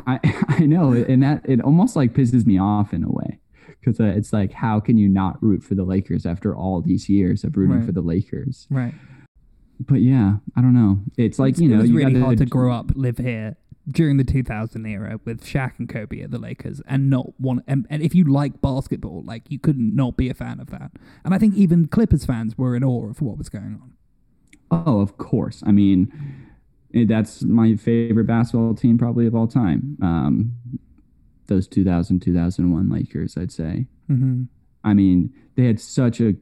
I 0.07 0.21
I 0.49 0.67
know, 0.67 0.93
and 0.93 1.23
that 1.23 1.43
it 1.49 1.61
almost 1.61 1.97
like 1.97 2.13
pisses 2.13 2.45
me 2.47 2.59
off 2.59 2.93
in 2.93 3.05
a 3.05 3.11
way 3.11 3.39
because 3.83 4.01
uh, 4.01 4.05
it's 4.05 4.33
like, 4.33 4.53
how 4.53 4.81
can 4.81 4.97
you 4.97 5.09
not 5.09 5.43
root 5.43 5.63
for 5.63 5.75
the 5.75 5.85
Lakers 5.85 6.25
after 6.25 6.55
all 6.55 6.81
these 6.81 7.09
years 7.09 7.45
of 7.45 7.57
rooting 7.57 7.77
right. 7.77 7.87
for 7.87 7.93
the 7.93 8.01
Lakers? 8.01 8.67
Right 8.71 8.95
but 9.87 10.01
yeah, 10.01 10.37
I 10.57 10.61
don't 10.61 10.75
know. 10.75 11.01
It's 11.17 11.39
like 11.39 11.53
it's, 11.53 11.61
you 11.61 11.69
know, 11.69 11.79
it 11.79 11.83
was 11.83 11.91
you 11.91 11.97
really 11.97 12.21
hard 12.21 12.39
to 12.39 12.47
grow 12.47 12.73
up, 12.73 12.93
live 12.95 13.19
here 13.19 13.57
during 13.89 14.17
the 14.17 14.25
2000 14.25 14.87
era 14.87 15.19
with 15.25 15.43
Shaq 15.45 15.73
and 15.79 15.89
Kobe 15.89 16.21
at 16.21 16.31
the 16.31 16.39
Lakers, 16.39 16.81
and 16.87 17.11
not 17.11 17.39
want. 17.41 17.65
And, 17.67 17.87
and 17.91 18.03
if 18.03 18.15
you 18.15 18.25
like 18.25 18.61
basketball, 18.61 19.23
like 19.25 19.51
you 19.51 19.59
couldn't 19.59 19.95
not 19.95 20.17
be 20.17 20.29
a 20.31 20.35
fan 20.35 20.61
of 20.61 20.71
that. 20.71 20.93
And 21.25 21.35
I 21.35 21.39
think 21.39 21.55
even 21.55 21.89
Clippers 21.89 22.25
fans 22.25 22.57
were 22.57 22.77
in 22.77 22.85
awe 22.85 23.11
of 23.11 23.21
what 23.21 23.39
was 23.39 23.49
going 23.49 23.81
on. 23.83 23.95
Oh, 24.71 25.01
of 25.01 25.19
course. 25.19 25.63
I 25.67 25.73
mean, 25.73 26.13
eh, 26.95 27.05
that's 27.07 27.43
my 27.43 27.77
favorite 27.77 28.27
basketball 28.27 28.75
team 28.75 28.99
probably 28.99 29.27
of 29.27 29.35
all 29.35 29.49
time. 29.49 29.99
Um, 30.01 30.53
those 31.53 31.69
2000 31.69 32.21
2001 32.21 32.91
Lakers, 32.91 33.37
I'd 33.37 33.53
say. 33.53 33.87
Mm-hmm. 34.11 34.45
I 34.85 34.95
mean, 34.95 35.33
they 35.57 35.65
had 35.67 35.81
such 35.81 36.21
a 36.21 36.35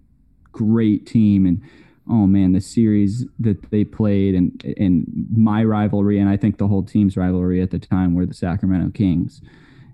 great 0.53 1.07
team 1.07 1.47
and 1.47 1.61
oh 2.09 2.27
man, 2.27 2.53
the 2.53 2.61
series 2.61 3.27
that 3.39 3.71
they 3.71 3.85
played 3.85 4.35
and 4.35 4.62
and 4.77 5.07
my 5.35 5.65
rivalry 5.65 6.19
and 6.19 6.29
I 6.29 6.37
think 6.37 6.59
the 6.59 6.69
whole 6.69 6.83
team's 6.83 7.17
rivalry 7.17 7.61
at 7.61 7.71
the 7.71 7.79
time 7.79 8.15
were 8.15 8.27
the 8.27 8.35
Sacramento 8.35 8.91
Kings, 8.93 9.41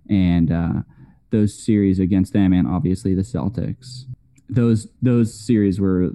and 0.08 0.52
uh, 0.52 0.82
those 1.30 1.52
series 1.54 1.98
against 1.98 2.32
them 2.32 2.52
and 2.52 2.66
obviously 2.68 3.14
the 3.14 3.22
Celtics. 3.22 4.04
Those 4.48 4.88
those 5.02 5.34
series 5.34 5.80
were, 5.80 6.10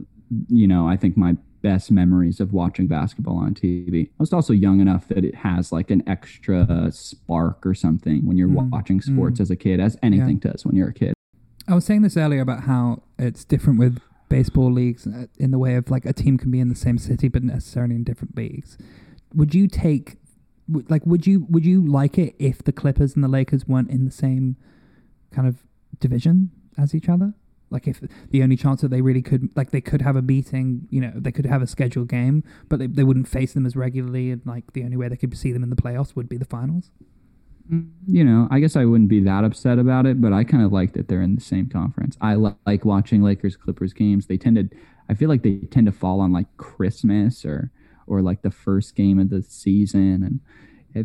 you 0.47 0.67
know, 0.67 0.87
I 0.87 0.95
think 0.95 1.17
my 1.17 1.35
best 1.61 1.91
memories 1.91 2.39
of 2.39 2.53
watching 2.53 2.87
basketball 2.87 3.37
on 3.37 3.53
TV. 3.53 4.07
I 4.07 4.11
was 4.17 4.33
also 4.33 4.53
young 4.53 4.79
enough 4.79 5.07
that 5.09 5.23
it 5.23 5.35
has 5.35 5.71
like 5.71 5.91
an 5.91 6.07
extra 6.07 6.89
spark 6.91 7.65
or 7.65 7.73
something 7.73 8.25
when 8.25 8.37
you're 8.37 8.47
mm. 8.47 8.69
watching 8.69 9.01
sports 9.01 9.39
mm. 9.39 9.43
as 9.43 9.51
a 9.51 9.55
kid, 9.55 9.79
as 9.79 9.97
anything 10.01 10.39
yeah. 10.43 10.51
does 10.51 10.65
when 10.65 10.75
you're 10.75 10.89
a 10.89 10.93
kid. 10.93 11.13
I 11.67 11.75
was 11.75 11.85
saying 11.85 12.01
this 12.01 12.17
earlier 12.17 12.41
about 12.41 12.63
how 12.63 13.03
it's 13.17 13.45
different 13.45 13.79
with 13.79 13.99
baseball 14.29 14.71
leagues 14.71 15.05
uh, 15.05 15.27
in 15.37 15.51
the 15.51 15.59
way 15.59 15.75
of 15.75 15.91
like 15.91 16.05
a 16.05 16.13
team 16.13 16.37
can 16.37 16.51
be 16.51 16.59
in 16.59 16.69
the 16.69 16.75
same 16.75 16.97
city 16.97 17.27
but 17.27 17.43
necessarily 17.43 17.95
in 17.95 18.03
different 18.03 18.35
leagues. 18.35 18.77
Would 19.33 19.53
you 19.53 19.67
take 19.67 20.17
like 20.89 21.05
would 21.05 21.27
you 21.27 21.45
would 21.49 21.65
you 21.65 21.85
like 21.85 22.17
it 22.17 22.35
if 22.39 22.63
the 22.63 22.71
Clippers 22.71 23.15
and 23.15 23.23
the 23.23 23.27
Lakers 23.27 23.67
weren't 23.67 23.89
in 23.89 24.05
the 24.05 24.11
same 24.11 24.55
kind 25.31 25.47
of 25.47 25.63
division 25.99 26.51
as 26.77 26.95
each 26.95 27.09
other? 27.09 27.33
Like 27.71 27.87
if 27.87 28.01
the 28.29 28.43
only 28.43 28.57
chance 28.57 28.81
that 28.81 28.89
they 28.89 29.01
really 29.01 29.21
could 29.21 29.49
like 29.55 29.71
they 29.71 29.81
could 29.81 30.01
have 30.01 30.15
a 30.15 30.21
meeting, 30.21 30.87
you 30.89 31.01
know, 31.01 31.13
they 31.15 31.31
could 31.31 31.45
have 31.45 31.61
a 31.61 31.67
scheduled 31.67 32.09
game, 32.09 32.43
but 32.69 32.79
they, 32.79 32.87
they 32.87 33.03
wouldn't 33.03 33.27
face 33.27 33.53
them 33.53 33.65
as 33.65 33.75
regularly 33.75 34.31
and 34.31 34.45
like 34.45 34.73
the 34.73 34.83
only 34.83 34.97
way 34.97 35.07
they 35.07 35.17
could 35.17 35.35
see 35.37 35.51
them 35.51 35.63
in 35.63 35.69
the 35.69 35.75
playoffs 35.75 36.15
would 36.15 36.29
be 36.29 36.37
the 36.37 36.45
finals 36.45 36.91
mm, 37.71 37.89
you 38.07 38.23
know, 38.23 38.47
I 38.51 38.59
guess 38.59 38.75
I 38.75 38.85
wouldn't 38.85 39.09
be 39.09 39.21
that 39.21 39.43
upset 39.43 39.79
about 39.79 40.05
it, 40.05 40.21
but 40.21 40.33
I 40.33 40.43
kind 40.43 40.63
of 40.63 40.71
like 40.71 40.93
that 40.93 41.07
they're 41.07 41.21
in 41.21 41.35
the 41.35 41.41
same 41.41 41.69
conference. 41.69 42.17
I 42.21 42.35
li- 42.35 42.55
like 42.65 42.85
watching 42.85 43.23
Lakers 43.23 43.55
Clippers 43.55 43.93
games. 43.93 44.27
They 44.27 44.37
tend 44.37 44.57
to, 44.57 44.77
I 45.09 45.13
feel 45.13 45.29
like 45.29 45.43
they 45.43 45.59
tend 45.71 45.85
to 45.87 45.91
fall 45.91 46.19
on 46.19 46.31
like 46.33 46.47
Christmas 46.57 47.45
or 47.45 47.71
or 48.07 48.21
like 48.21 48.41
the 48.41 48.51
first 48.51 48.95
game 48.95 49.19
of 49.19 49.29
the 49.29 49.41
season, 49.41 50.23
and 50.23 50.39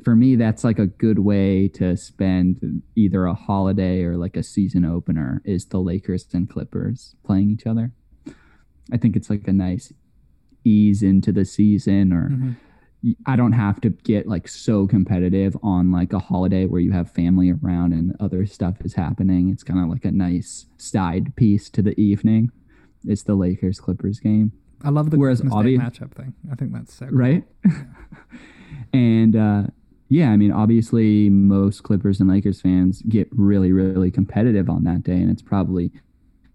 for 0.05 0.17
me, 0.17 0.37
that's 0.37 0.65
like 0.65 0.79
a 0.79 0.87
good 0.87 1.19
way 1.19 1.69
to 1.69 1.97
spend 1.97 2.83
either 2.95 3.27
a 3.27 3.35
holiday 3.35 4.03
or 4.03 4.17
like 4.17 4.37
a 4.37 4.43
season 4.43 4.85
opener. 4.85 5.43
Is 5.45 5.67
the 5.67 5.79
Lakers 5.79 6.27
and 6.33 6.49
Clippers 6.49 7.15
playing 7.25 7.51
each 7.51 7.67
other? 7.67 7.93
I 8.93 8.97
think 8.97 9.17
it's 9.17 9.31
like 9.31 9.47
a 9.49 9.53
nice 9.53 9.93
ease 10.65 11.03
into 11.03 11.33
the 11.33 11.45
season 11.45 12.13
or. 12.13 12.31
Mm-hmm 12.31 12.53
I 13.27 13.37
don't 13.37 13.53
have 13.53 13.81
to 13.83 13.91
get 13.91 14.27
like 14.27 14.49
so 14.49 14.87
competitive 14.87 15.57
on 15.63 15.93
like 15.93 16.13
a 16.13 16.19
holiday 16.19 16.65
where 16.67 16.81
you 16.81 16.93
have 16.93 17.11
family 17.11 17.53
around 17.53 17.93
and 17.93 18.17
other 18.19 18.47
stuff 18.47 18.81
is 18.81 18.95
happening. 18.95 19.51
It's 19.51 19.63
kind 19.63 19.81
of 19.81 19.89
like 19.89 20.05
a 20.05 20.11
nice 20.11 20.67
side 20.77 21.37
piece 21.37 21.71
to 21.71 21.83
the 21.83 21.99
evening. 22.01 22.51
It's 23.05 23.23
the 23.23 23.35
Lakers 23.35 23.79
Clippers 23.79 24.19
game. 24.19 24.53
I 24.83 24.91
love 24.91 25.11
the 25.11 25.19
Whereas 25.19 25.41
Christmas 25.41 25.67
matchup 25.67 26.13
thing. 26.13 26.35
I 26.51 26.57
think 26.57 26.73
that's 26.73 26.95
so 26.95 27.07
cool. 27.07 27.17
right. 27.17 27.45
and 28.93 29.37
uh, 29.37 29.63
yeah, 30.09 30.31
I 30.31 30.37
mean, 30.37 30.53
obviously, 30.53 31.31
most 31.31 31.83
Clippers 31.83 32.21
and 32.21 32.31
Lakers 32.31 32.61
fans 32.61 33.03
get 33.03 33.29
really, 33.33 33.73
really 33.73 34.11
competitive 34.11 34.71
on 34.71 34.85
that 34.85 35.03
day, 35.03 35.17
and 35.17 35.31
it's 35.31 35.43
probably 35.43 35.93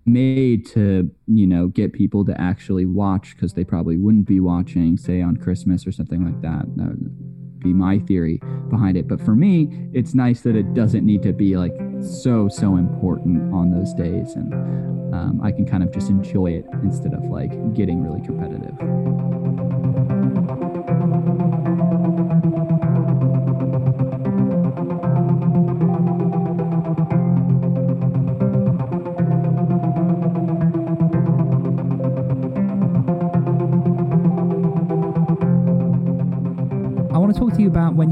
made 0.03 0.65
to 0.65 1.11
you 1.27 1.45
know 1.45 1.67
get 1.67 1.93
people 1.93 2.25
to 2.25 2.39
actually 2.41 2.85
watch 2.85 3.35
because 3.35 3.53
they 3.53 3.63
probably 3.63 3.97
wouldn't 3.97 4.25
be 4.25 4.39
watching 4.39 4.97
say 4.97 5.21
on 5.21 5.37
christmas 5.37 5.85
or 5.85 5.91
something 5.91 6.25
like 6.25 6.41
that 6.41 6.65
that 6.75 6.87
would 6.87 7.59
be 7.59 7.71
my 7.71 7.99
theory 7.99 8.41
behind 8.71 8.97
it 8.97 9.07
but 9.07 9.21
for 9.21 9.35
me 9.35 9.87
it's 9.93 10.15
nice 10.15 10.41
that 10.41 10.55
it 10.55 10.73
doesn't 10.73 11.05
need 11.05 11.21
to 11.21 11.31
be 11.31 11.55
like 11.55 11.75
so 12.01 12.49
so 12.49 12.77
important 12.77 13.53
on 13.53 13.71
those 13.71 13.93
days, 13.93 14.33
and 14.35 14.53
um, 15.13 15.39
I 15.43 15.51
can 15.51 15.65
kind 15.65 15.83
of 15.83 15.91
just 15.91 16.09
enjoy 16.09 16.51
it 16.51 16.65
instead 16.83 17.13
of 17.13 17.23
like 17.25 17.51
getting 17.73 18.01
really 18.01 18.21
competitive. 18.21 18.75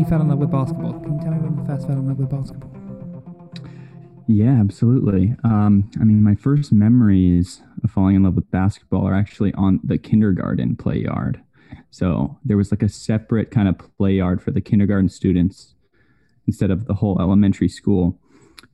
Fell 0.09 0.21
in 0.21 0.27
love 0.27 0.39
with 0.39 0.49
basketball. 0.49 0.99
Can 0.99 1.13
you 1.13 1.19
tell 1.19 1.31
me 1.31 1.37
when 1.37 1.59
you 1.59 1.65
first 1.67 1.85
fell 1.85 1.97
in 1.97 2.07
love 2.07 2.17
with 2.17 2.29
basketball? 2.31 2.71
Yeah, 4.27 4.59
absolutely. 4.59 5.35
Um, 5.43 5.89
I 6.01 6.03
mean, 6.03 6.23
my 6.23 6.33
first 6.33 6.71
memories 6.71 7.61
of 7.83 7.91
falling 7.91 8.15
in 8.15 8.23
love 8.23 8.35
with 8.35 8.49
basketball 8.49 9.07
are 9.07 9.13
actually 9.13 9.53
on 9.53 9.79
the 9.83 9.99
kindergarten 9.99 10.75
play 10.75 10.97
yard. 10.97 11.41
So 11.91 12.37
there 12.43 12.57
was 12.57 12.71
like 12.71 12.81
a 12.81 12.89
separate 12.89 13.51
kind 13.51 13.67
of 13.67 13.77
play 13.97 14.13
yard 14.13 14.41
for 14.41 14.51
the 14.51 14.61
kindergarten 14.61 15.09
students 15.09 15.75
instead 16.47 16.71
of 16.71 16.85
the 16.85 16.95
whole 16.95 17.21
elementary 17.21 17.69
school. 17.69 18.19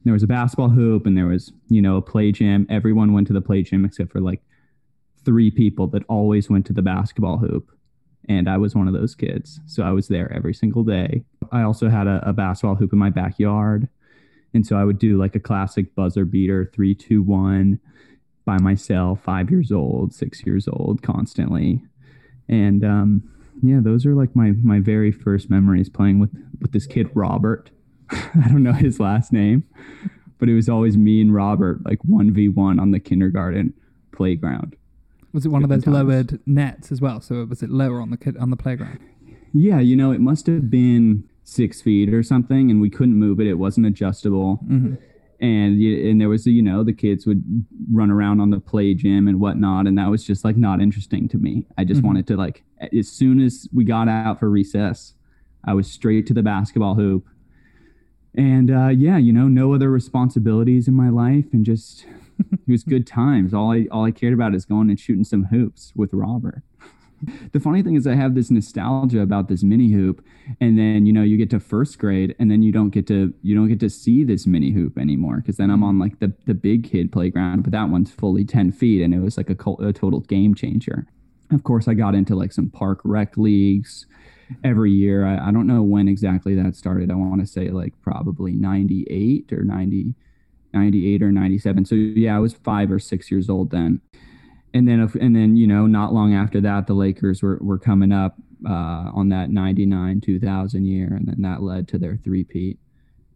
There 0.05 0.13
was 0.13 0.23
a 0.23 0.27
basketball 0.27 0.69
hoop 0.69 1.05
and 1.05 1.17
there 1.17 1.27
was, 1.27 1.51
you 1.67 1.81
know, 1.81 1.97
a 1.97 2.01
play 2.01 2.31
gym. 2.31 2.65
Everyone 2.69 3.11
went 3.11 3.27
to 3.27 3.33
the 3.33 3.41
play 3.41 3.61
gym 3.61 3.83
except 3.83 4.11
for 4.11 4.21
like 4.21 4.41
three 5.25 5.51
people 5.51 5.87
that 5.87 6.03
always 6.07 6.49
went 6.49 6.65
to 6.67 6.73
the 6.73 6.81
basketball 6.81 7.37
hoop. 7.37 7.74
And 8.27 8.49
I 8.49 8.57
was 8.57 8.75
one 8.75 8.87
of 8.87 8.93
those 8.93 9.15
kids. 9.15 9.59
So 9.67 9.83
I 9.83 9.91
was 9.91 10.07
there 10.07 10.31
every 10.33 10.53
single 10.53 10.83
day. 10.83 11.23
I 11.51 11.61
also 11.61 11.89
had 11.89 12.07
a, 12.07 12.27
a 12.27 12.33
basketball 12.33 12.75
hoop 12.75 12.91
in 12.91 12.99
my 12.99 13.09
backyard. 13.09 13.87
And 14.53 14.65
so 14.65 14.77
I 14.77 14.83
would 14.83 14.97
do 14.99 15.17
like 15.17 15.35
a 15.35 15.39
classic 15.39 15.93
buzzer 15.95 16.25
beater, 16.25 16.71
three, 16.73 16.95
two, 16.95 17.21
one, 17.21 17.79
by 18.45 18.57
myself, 18.59 19.21
five 19.23 19.49
years 19.51 19.71
old, 19.71 20.13
six 20.13 20.45
years 20.45 20.67
old, 20.67 21.01
constantly. 21.01 21.81
And 22.47 22.85
um, 22.85 23.29
yeah, 23.61 23.79
those 23.81 24.05
are 24.05 24.13
like 24.13 24.35
my 24.35 24.51
my 24.51 24.79
very 24.79 25.11
first 25.11 25.49
memories 25.49 25.89
playing 25.89 26.19
with 26.19 26.31
with 26.61 26.71
this 26.71 26.85
kid 26.85 27.09
Robert. 27.13 27.71
I 28.11 28.47
don't 28.47 28.63
know 28.63 28.73
his 28.73 28.99
last 28.99 29.33
name, 29.33 29.63
but 30.37 30.47
it 30.47 30.53
was 30.53 30.69
always 30.69 30.95
me 30.95 31.21
and 31.21 31.33
Robert, 31.33 31.83
like 31.85 31.99
one 32.03 32.31
v 32.31 32.49
one 32.49 32.79
on 32.79 32.91
the 32.91 32.99
kindergarten 32.99 33.73
playground. 34.11 34.75
Was 35.35 35.45
it 35.45 35.49
one 35.49 35.63
of 35.63 35.69
those 35.69 35.83
times. 35.83 35.95
lowered 35.95 36.39
nets 36.47 36.91
as 36.91 37.01
well? 37.01 37.19
So 37.21 37.43
was 37.45 37.61
it 37.61 37.69
lower 37.69 37.99
on 38.01 38.09
the 38.09 38.17
kid 38.17 38.37
on 38.37 38.49
the 38.49 38.57
playground? 38.57 38.99
Yeah, 39.53 39.79
you 39.79 39.95
know, 39.95 40.11
it 40.11 40.21
must 40.21 40.47
have 40.47 40.69
been 40.69 41.23
six 41.43 41.81
feet 41.81 42.13
or 42.13 42.23
something, 42.23 42.71
and 42.71 42.81
we 42.81 42.89
couldn't 42.89 43.15
move 43.15 43.39
it. 43.39 43.47
It 43.47 43.55
wasn't 43.59 43.85
adjustable. 43.85 44.59
Mm-hmm. 44.67 44.95
and 45.41 45.81
and 45.81 46.21
there 46.21 46.29
was 46.29 46.47
you 46.47 46.61
know 46.61 46.81
the 46.83 46.93
kids 46.93 47.25
would 47.27 47.43
run 47.91 48.09
around 48.09 48.39
on 48.39 48.49
the 48.51 48.59
play 48.59 48.93
gym 48.93 49.27
and 49.27 49.37
whatnot 49.41 49.85
and 49.85 49.97
that 49.97 50.09
was 50.09 50.23
just 50.23 50.45
like 50.45 50.55
not 50.55 50.79
interesting 50.79 51.27
to 51.27 51.37
me 51.37 51.65
i 51.77 51.83
just 51.83 52.01
Mhm. 52.01 52.05
wanted 52.05 52.25
to 52.27 52.37
like 52.37 52.63
as 52.97 53.09
soon 53.09 53.41
as 53.41 53.67
we 53.73 53.83
got 53.83 54.07
out 54.07 54.39
for 54.39 54.49
recess 54.49 55.13
i 55.65 55.73
was 55.73 55.91
straight 55.91 56.25
to 56.27 56.33
the 56.33 56.41
basketball 56.41 56.95
hoop 56.95 57.25
and 58.33 58.71
uh, 58.71 58.87
yeah 58.87 59.17
you 59.17 59.33
know 59.33 59.49
no 59.49 59.73
other 59.73 59.89
responsibilities 59.91 60.87
in 60.87 60.93
my 60.93 61.09
life 61.09 61.45
and 61.51 61.65
just 61.65 62.05
it 62.39 62.67
was 62.67 62.83
good 62.83 63.07
times. 63.07 63.53
All 63.53 63.71
i 63.71 63.87
all 63.91 64.05
i 64.05 64.11
cared 64.11 64.33
about 64.33 64.55
is 64.55 64.65
going 64.65 64.89
and 64.89 64.99
shooting 64.99 65.23
some 65.23 65.45
hoops 65.45 65.93
with 65.95 66.13
robert. 66.13 66.61
The 67.53 67.61
funny 67.61 67.81
thing 67.81 67.95
is 67.95 68.05
i 68.05 68.13
have 68.13 68.35
this 68.35 68.51
nostalgia 68.51 69.21
about 69.21 69.47
this 69.47 69.63
mini 69.63 69.89
hoop 69.89 70.23
and 70.59 70.77
then 70.77 71.05
you 71.05 71.13
know 71.13 71.23
you 71.23 71.37
get 71.37 71.49
to 71.51 71.61
first 71.61 71.97
grade 71.97 72.35
and 72.37 72.51
then 72.51 72.61
you 72.61 72.73
don't 72.73 72.89
get 72.89 73.07
to 73.07 73.33
you 73.41 73.55
don't 73.55 73.69
get 73.69 73.79
to 73.79 73.89
see 73.89 74.23
this 74.25 74.45
mini 74.45 74.71
hoop 74.71 74.97
anymore 74.97 75.37
because 75.37 75.55
then 75.55 75.71
i'm 75.71 75.81
on 75.81 75.93
mm-hmm. 75.93 76.01
like 76.01 76.19
the 76.19 76.33
the 76.45 76.53
big 76.53 76.83
kid 76.83 77.13
playground 77.13 77.63
but 77.63 77.71
that 77.71 77.89
one's 77.89 78.11
fully 78.11 78.43
10 78.43 78.73
feet 78.73 79.01
and 79.01 79.13
it 79.13 79.21
was 79.21 79.37
like 79.37 79.49
a, 79.49 79.55
a 79.79 79.93
total 79.93 80.19
game 80.19 80.53
changer. 80.53 81.07
Of 81.51 81.63
course 81.63 81.87
i 81.87 81.93
got 81.93 82.15
into 82.15 82.35
like 82.35 82.51
some 82.51 82.69
park 82.69 82.99
rec 83.05 83.37
leagues 83.37 84.05
every 84.63 84.91
year. 84.91 85.25
I, 85.25 85.49
I 85.49 85.51
don't 85.51 85.67
know 85.67 85.81
when 85.81 86.07
exactly 86.07 86.55
that 86.55 86.75
started. 86.75 87.11
I 87.11 87.15
want 87.15 87.41
to 87.41 87.47
say 87.47 87.69
like 87.69 87.93
probably 88.01 88.51
98 88.53 89.51
or 89.53 89.63
90 89.63 90.15
98 90.75 91.23
or 91.23 91.31
97 91.31 91.85
so 91.85 91.95
yeah 91.95 92.35
i 92.35 92.39
was 92.39 92.53
five 92.53 92.91
or 92.91 92.99
six 92.99 93.31
years 93.31 93.49
old 93.49 93.71
then. 93.71 94.01
And 94.73 94.85
then 94.85 94.99
if, 94.99 95.15
and 95.15 95.33
then 95.33 95.55
you 95.55 95.67
know 95.67 95.87
not 95.87 96.13
long 96.13 96.33
after 96.33 96.59
that 96.61 96.85
the 96.85 96.93
lakers 96.93 97.41
were, 97.41 97.57
were 97.61 97.79
coming 97.79 98.11
up 98.11 98.35
uh, 98.67 99.09
on 99.13 99.29
that 99.29 99.49
99 99.49 100.21
2000 100.21 100.85
year 100.85 101.07
and 101.07 101.27
then 101.27 101.41
that 101.41 101.63
led 101.63 101.87
to 101.89 101.97
their 101.97 102.17
three-peat. 102.17 102.77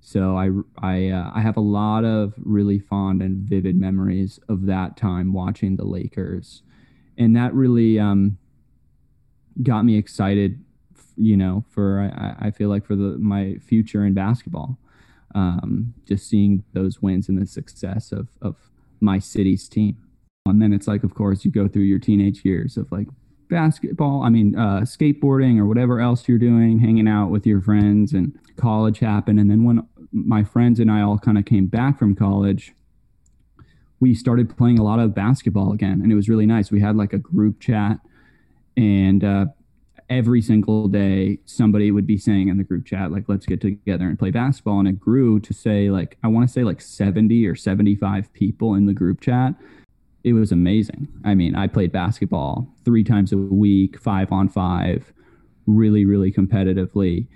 So 0.01 0.37
i 0.37 0.49
i 0.81 1.09
uh, 1.09 1.31
i 1.33 1.41
have 1.41 1.57
a 1.57 1.61
lot 1.61 2.03
of 2.03 2.33
really 2.37 2.79
fond 2.79 3.21
and 3.21 3.37
vivid 3.37 3.79
memories 3.79 4.39
of 4.49 4.65
that 4.65 4.97
time 4.97 5.31
watching 5.31 5.77
the 5.77 5.85
lakers. 5.85 6.61
And 7.17 7.35
that 7.35 7.53
really 7.53 7.99
um 7.99 8.37
got 9.63 9.83
me 9.83 9.97
excited 9.97 10.63
you 11.15 11.35
know 11.35 11.65
for 11.69 11.99
i, 11.99 12.47
I 12.47 12.51
feel 12.51 12.69
like 12.69 12.85
for 12.85 12.95
the 12.95 13.17
my 13.17 13.55
future 13.55 14.05
in 14.05 14.13
basketball 14.13 14.77
um 15.35 15.93
just 16.07 16.27
seeing 16.27 16.63
those 16.73 17.01
wins 17.01 17.29
and 17.29 17.39
the 17.41 17.45
success 17.45 18.11
of 18.11 18.27
of 18.41 18.55
my 18.99 19.19
city's 19.19 19.67
team. 19.67 19.97
And 20.45 20.61
then 20.61 20.73
it's 20.73 20.87
like 20.87 21.03
of 21.03 21.13
course 21.13 21.45
you 21.45 21.51
go 21.51 21.67
through 21.67 21.83
your 21.83 21.99
teenage 21.99 22.43
years 22.43 22.77
of 22.77 22.91
like 22.91 23.07
basketball 23.49 24.21
i 24.21 24.29
mean 24.29 24.55
uh, 24.55 24.81
skateboarding 24.81 25.57
or 25.57 25.65
whatever 25.65 25.99
else 25.99 26.27
you're 26.27 26.37
doing 26.37 26.77
hanging 26.77 27.07
out 27.07 27.31
with 27.31 27.47
your 27.47 27.59
friends 27.59 28.13
and 28.13 28.37
college 28.57 28.99
happened. 28.99 29.39
And 29.39 29.49
then 29.49 29.63
when 29.63 29.87
my 30.11 30.43
friends 30.43 30.79
and 30.79 30.91
i 30.91 31.01
all 31.01 31.17
kind 31.17 31.37
of 31.37 31.45
came 31.45 31.67
back 31.67 31.97
from 31.97 32.15
college 32.15 32.73
we 33.99 34.15
started 34.15 34.55
playing 34.55 34.79
a 34.79 34.83
lot 34.83 34.99
of 34.99 35.13
basketball 35.13 35.73
again 35.73 36.01
and 36.01 36.11
it 36.11 36.15
was 36.15 36.29
really 36.29 36.45
nice. 36.45 36.71
We 36.71 36.79
had 36.79 36.95
like 36.95 37.13
a 37.13 37.17
group 37.17 37.59
chat 37.59 37.99
and 38.77 39.23
uh, 39.23 39.45
every 40.09 40.41
single 40.41 40.87
day 40.87 41.37
somebody 41.45 41.91
would 41.91 42.07
be 42.07 42.17
saying 42.17 42.47
in 42.47 42.57
the 42.57 42.63
group 42.63 42.85
chat 42.85 43.11
like 43.11 43.25
let's 43.27 43.45
get 43.45 43.61
together 43.61 44.05
and 44.05 44.17
play 44.17 44.31
basketball 44.31 44.79
and 44.79 44.87
it 44.87 44.99
grew 44.99 45.39
to 45.39 45.53
say 45.53 45.89
like 45.91 46.17
i 46.23 46.27
want 46.27 46.47
to 46.47 46.51
say 46.51 46.63
like 46.63 46.81
70 46.81 47.45
or 47.45 47.55
75 47.55 48.33
people 48.33 48.73
in 48.73 48.87
the 48.87 48.93
group 48.93 49.21
chat 49.21 49.53
it 50.23 50.33
was 50.33 50.51
amazing. 50.51 51.07
I 51.23 51.35
mean, 51.35 51.55
I 51.55 51.67
played 51.67 51.91
basketball 51.91 52.67
three 52.83 53.03
times 53.03 53.31
a 53.31 53.37
week, 53.37 53.99
five 53.99 54.31
on 54.31 54.49
five, 54.49 55.13
really, 55.65 56.05
really 56.05 56.31
competitively. 56.31 57.27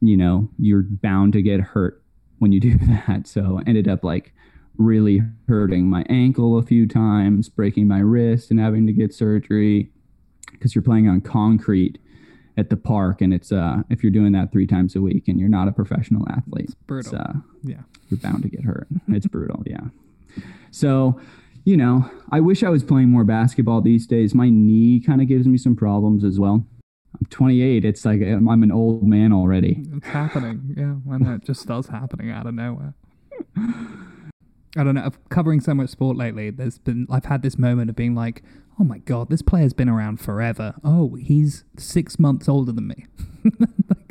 You 0.00 0.16
know, 0.16 0.48
you're 0.58 0.82
bound 0.82 1.32
to 1.34 1.42
get 1.42 1.60
hurt 1.60 2.02
when 2.38 2.52
you 2.52 2.60
do 2.68 2.76
that. 2.78 3.26
So 3.26 3.60
ended 3.66 3.88
up 3.88 4.02
like 4.02 4.32
really 4.76 5.22
hurting 5.48 5.86
my 5.86 6.04
ankle 6.08 6.58
a 6.58 6.62
few 6.62 6.86
times, 6.86 7.48
breaking 7.48 7.88
my 7.88 7.98
wrist 7.98 8.50
and 8.50 8.60
having 8.60 8.86
to 8.86 8.92
get 8.92 9.14
surgery 9.14 9.90
because 10.52 10.74
you're 10.74 10.82
playing 10.82 11.08
on 11.08 11.20
concrete 11.20 11.98
at 12.56 12.70
the 12.70 12.76
park 12.76 13.20
and 13.20 13.32
it's 13.32 13.52
uh 13.52 13.82
if 13.88 14.02
you're 14.02 14.10
doing 14.12 14.32
that 14.32 14.50
three 14.50 14.66
times 14.66 14.96
a 14.96 15.00
week 15.00 15.28
and 15.28 15.38
you're 15.38 15.48
not 15.48 15.68
a 15.68 15.72
professional 15.72 16.26
athlete 16.28 16.64
It's 16.64 16.74
brutal. 16.74 17.16
uh, 17.16 17.32
yeah. 17.62 17.82
you're 18.08 18.18
bound 18.18 18.42
to 18.42 18.48
get 18.48 18.64
hurt. 18.64 18.88
It's 19.08 19.26
brutal, 19.28 19.62
yeah. 19.66 19.86
So, 20.70 21.20
you 21.64 21.76
know, 21.76 22.10
I 22.30 22.40
wish 22.40 22.62
I 22.62 22.68
was 22.68 22.82
playing 22.82 23.10
more 23.10 23.24
basketball 23.24 23.80
these 23.80 24.06
days. 24.06 24.34
My 24.34 24.48
knee 24.50 25.00
kind 25.00 25.20
of 25.20 25.28
gives 25.28 25.46
me 25.46 25.56
some 25.58 25.76
problems 25.76 26.24
as 26.24 26.38
well. 26.38 26.64
I'm 27.18 27.26
28. 27.30 27.84
It's 27.84 28.04
like 28.04 28.20
I'm 28.22 28.48
I'm 28.48 28.62
an 28.62 28.70
old 28.72 29.02
man 29.06 29.32
already. 29.32 29.84
It's 29.94 30.06
happening. 30.08 30.74
Yeah, 30.76 30.96
know. 31.18 31.34
It 31.34 31.44
just 31.44 31.60
starts 31.60 31.88
happening 31.88 32.30
out 32.30 32.46
of 32.46 32.54
nowhere. 32.54 32.94
I 34.76 34.84
don't 34.84 34.94
know. 34.94 35.10
Covering 35.30 35.60
so 35.60 35.74
much 35.74 35.90
sport 35.90 36.16
lately, 36.16 36.50
there's 36.50 36.78
been 36.78 37.06
I've 37.10 37.24
had 37.24 37.42
this 37.42 37.58
moment 37.58 37.90
of 37.90 37.96
being 37.96 38.14
like, 38.14 38.42
oh 38.80 38.84
my 38.84 38.98
god, 38.98 39.30
this 39.30 39.42
player's 39.42 39.72
been 39.72 39.88
around 39.88 40.20
forever. 40.20 40.74
Oh, 40.84 41.14
he's 41.16 41.64
six 41.76 42.18
months 42.18 42.48
older 42.48 42.72
than 42.72 42.88
me. 42.88 43.06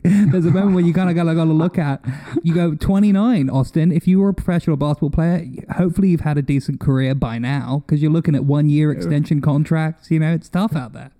Like, 0.07 0.31
there's 0.31 0.45
a 0.45 0.51
moment 0.51 0.73
where 0.73 0.85
you 0.85 0.93
kind 0.93 1.09
of 1.09 1.15
gotta 1.17 1.35
gotta 1.35 1.51
look 1.51 1.77
at. 1.77 2.01
You 2.41 2.53
go 2.53 2.75
29, 2.75 3.49
Austin. 3.49 3.91
If 3.91 4.07
you 4.07 4.19
were 4.19 4.29
a 4.29 4.33
professional 4.33 4.77
basketball 4.77 5.09
player, 5.09 5.45
hopefully 5.75 6.09
you've 6.09 6.21
had 6.21 6.37
a 6.37 6.41
decent 6.41 6.79
career 6.79 7.13
by 7.13 7.39
now 7.39 7.83
because 7.85 8.01
you're 8.01 8.11
looking 8.11 8.33
at 8.33 8.45
one 8.45 8.69
year 8.69 8.89
extension 8.91 9.41
contracts. 9.41 10.09
You 10.09 10.19
know, 10.19 10.33
it's 10.33 10.47
tough 10.47 10.77
out 10.77 10.93
there. 10.93 11.11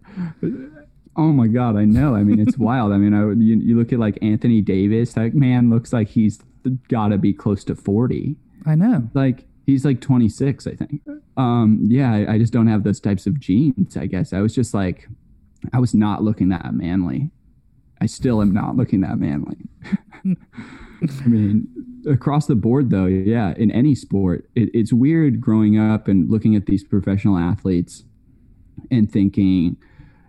Oh 1.18 1.34
my 1.34 1.48
god, 1.48 1.76
I 1.76 1.84
know. 1.84 2.16
I 2.16 2.24
mean, 2.24 2.40
it's 2.40 2.58
wild. 2.60 2.94
I 2.94 2.98
mean, 2.98 3.14
I, 3.14 3.24
you, 3.32 3.58
you 3.58 3.78
look 3.78 3.92
at 3.92 4.00
like 4.00 4.18
Anthony 4.22 4.62
Davis. 4.62 5.14
That 5.14 5.34
man 5.34 5.70
looks 5.70 5.92
like 5.92 6.08
he's 6.08 6.40
got 6.88 7.10
to 7.10 7.18
be 7.18 7.34
close 7.34 7.66
to 7.66 7.76
40. 7.76 8.38
I 8.66 8.76
know. 8.76 9.10
Like 9.14 9.46
he's 9.68 9.86
like 9.86 10.02
26, 10.02 10.66
I 10.66 10.76
think. 10.76 11.02
Um, 11.36 11.80
yeah, 11.84 12.12
I, 12.12 12.34
I 12.34 12.38
just 12.40 12.54
don't 12.54 12.68
have 12.68 12.84
those 12.84 13.00
types 13.00 13.28
of 13.28 13.40
genes. 13.40 13.96
I 13.96 14.08
guess 14.08 14.34
I 14.34 14.40
was 14.40 14.56
just 14.56 14.74
like, 14.74 15.08
I 15.74 15.80
was 15.80 15.94
not 15.94 16.24
looking 16.24 16.50
that 16.50 16.74
manly. 16.74 17.30
I 18.02 18.06
still 18.06 18.42
am 18.42 18.54
not 18.54 18.76
looking 18.76 19.02
that 19.02 19.20
manly. 19.20 19.58
I 20.26 21.28
mean, 21.28 21.68
across 22.10 22.48
the 22.48 22.56
board, 22.56 22.90
though, 22.90 23.06
yeah, 23.06 23.54
in 23.58 23.70
any 23.72 23.94
sport, 23.94 24.50
it, 24.56 24.70
it's 24.74 24.94
weird 24.94 25.42
growing 25.42 25.78
up 25.78 26.08
and 26.08 26.30
looking 26.30 26.56
at 26.56 26.66
these 26.66 26.84
professional 26.84 27.38
athletes 27.38 28.04
and 28.90 29.12
thinking, 29.12 29.78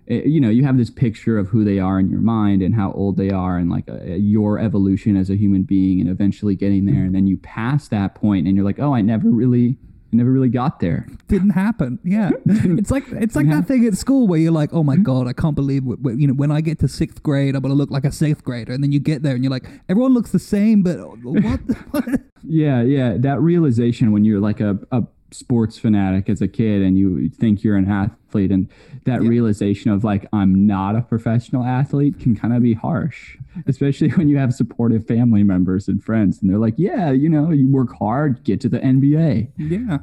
Eh, 0.08 0.22
you 0.24 0.40
know, 0.40 0.50
you 0.50 0.64
have 0.64 0.78
this 0.78 0.90
picture 0.90 1.38
of 1.38 1.48
who 1.48 1.64
they 1.64 1.78
are 1.78 1.98
in 1.98 2.10
your 2.10 2.20
mind 2.20 2.62
and 2.62 2.74
how 2.74 2.92
old 2.92 3.16
they 3.16 3.30
are 3.30 3.58
and 3.58 3.70
like 3.70 3.88
a, 3.88 4.18
your 4.18 4.58
evolution 4.58 5.16
as 5.16 5.30
a 5.30 5.36
human 5.36 5.62
being 5.62 6.00
and 6.00 6.08
eventually 6.08 6.54
getting 6.54 6.86
there. 6.86 7.04
And 7.04 7.14
then 7.14 7.26
you 7.26 7.36
pass 7.36 7.88
that 7.88 8.14
point 8.14 8.46
and 8.46 8.56
you're 8.56 8.64
like, 8.64 8.78
oh, 8.78 8.94
I 8.94 9.02
never 9.02 9.28
really 9.28 9.76
I 10.10 10.16
never 10.16 10.32
really 10.32 10.48
got 10.48 10.80
there. 10.80 11.06
Didn't 11.26 11.50
happen. 11.50 11.98
Yeah, 12.02 12.30
it's 12.46 12.90
like 12.90 13.04
it's 13.08 13.36
like 13.36 13.46
that 13.50 13.66
thing 13.68 13.86
at 13.86 13.94
school 13.94 14.26
where 14.26 14.38
you're 14.38 14.52
like, 14.52 14.70
oh 14.72 14.82
my 14.82 14.94
mm-hmm. 14.94 15.02
god, 15.02 15.28
I 15.28 15.34
can't 15.34 15.54
believe 15.54 15.82
w- 15.82 15.98
w- 15.98 16.18
you 16.18 16.26
know 16.26 16.32
when 16.32 16.50
I 16.50 16.62
get 16.62 16.78
to 16.78 16.88
sixth 16.88 17.22
grade, 17.22 17.54
I'm 17.54 17.60
gonna 17.60 17.74
look 17.74 17.90
like 17.90 18.06
a 18.06 18.12
sixth 18.12 18.42
grader, 18.42 18.72
and 18.72 18.82
then 18.82 18.90
you 18.90 19.00
get 19.00 19.22
there 19.22 19.34
and 19.34 19.44
you're 19.44 19.50
like, 19.50 19.68
everyone 19.86 20.14
looks 20.14 20.32
the 20.32 20.38
same, 20.38 20.82
but 20.82 20.98
uh, 20.98 21.04
what? 21.04 21.60
yeah, 22.42 22.80
yeah, 22.80 23.18
that 23.18 23.40
realization 23.40 24.10
when 24.10 24.24
you're 24.24 24.40
like 24.40 24.60
a, 24.60 24.78
a 24.92 25.02
sports 25.30 25.78
fanatic 25.78 26.28
as 26.28 26.40
a 26.40 26.48
kid 26.48 26.82
and 26.82 26.98
you 26.98 27.28
think 27.28 27.62
you're 27.62 27.76
an 27.76 27.90
athlete 27.90 28.50
and 28.50 28.68
that 29.04 29.22
yeah. 29.22 29.28
realization 29.28 29.90
of 29.90 30.02
like 30.04 30.26
i'm 30.32 30.66
not 30.66 30.96
a 30.96 31.02
professional 31.02 31.64
athlete 31.64 32.18
can 32.18 32.34
kind 32.34 32.54
of 32.54 32.62
be 32.62 32.74
harsh 32.74 33.36
especially 33.66 34.08
when 34.10 34.28
you 34.28 34.38
have 34.38 34.54
supportive 34.54 35.06
family 35.06 35.42
members 35.42 35.86
and 35.86 36.02
friends 36.02 36.40
and 36.40 36.50
they're 36.50 36.58
like 36.58 36.74
yeah 36.78 37.10
you 37.10 37.28
know 37.28 37.50
you 37.50 37.68
work 37.70 37.94
hard 37.98 38.42
get 38.44 38.60
to 38.60 38.68
the 38.68 38.78
nba 38.80 39.50
yeah. 39.56 39.98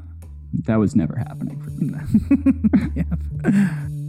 That 0.67 0.77
was 0.77 0.95
never 0.95 1.17
happening 1.17 1.61
for 1.61 1.69
me. 1.71 2.93
Yeah 2.95 4.04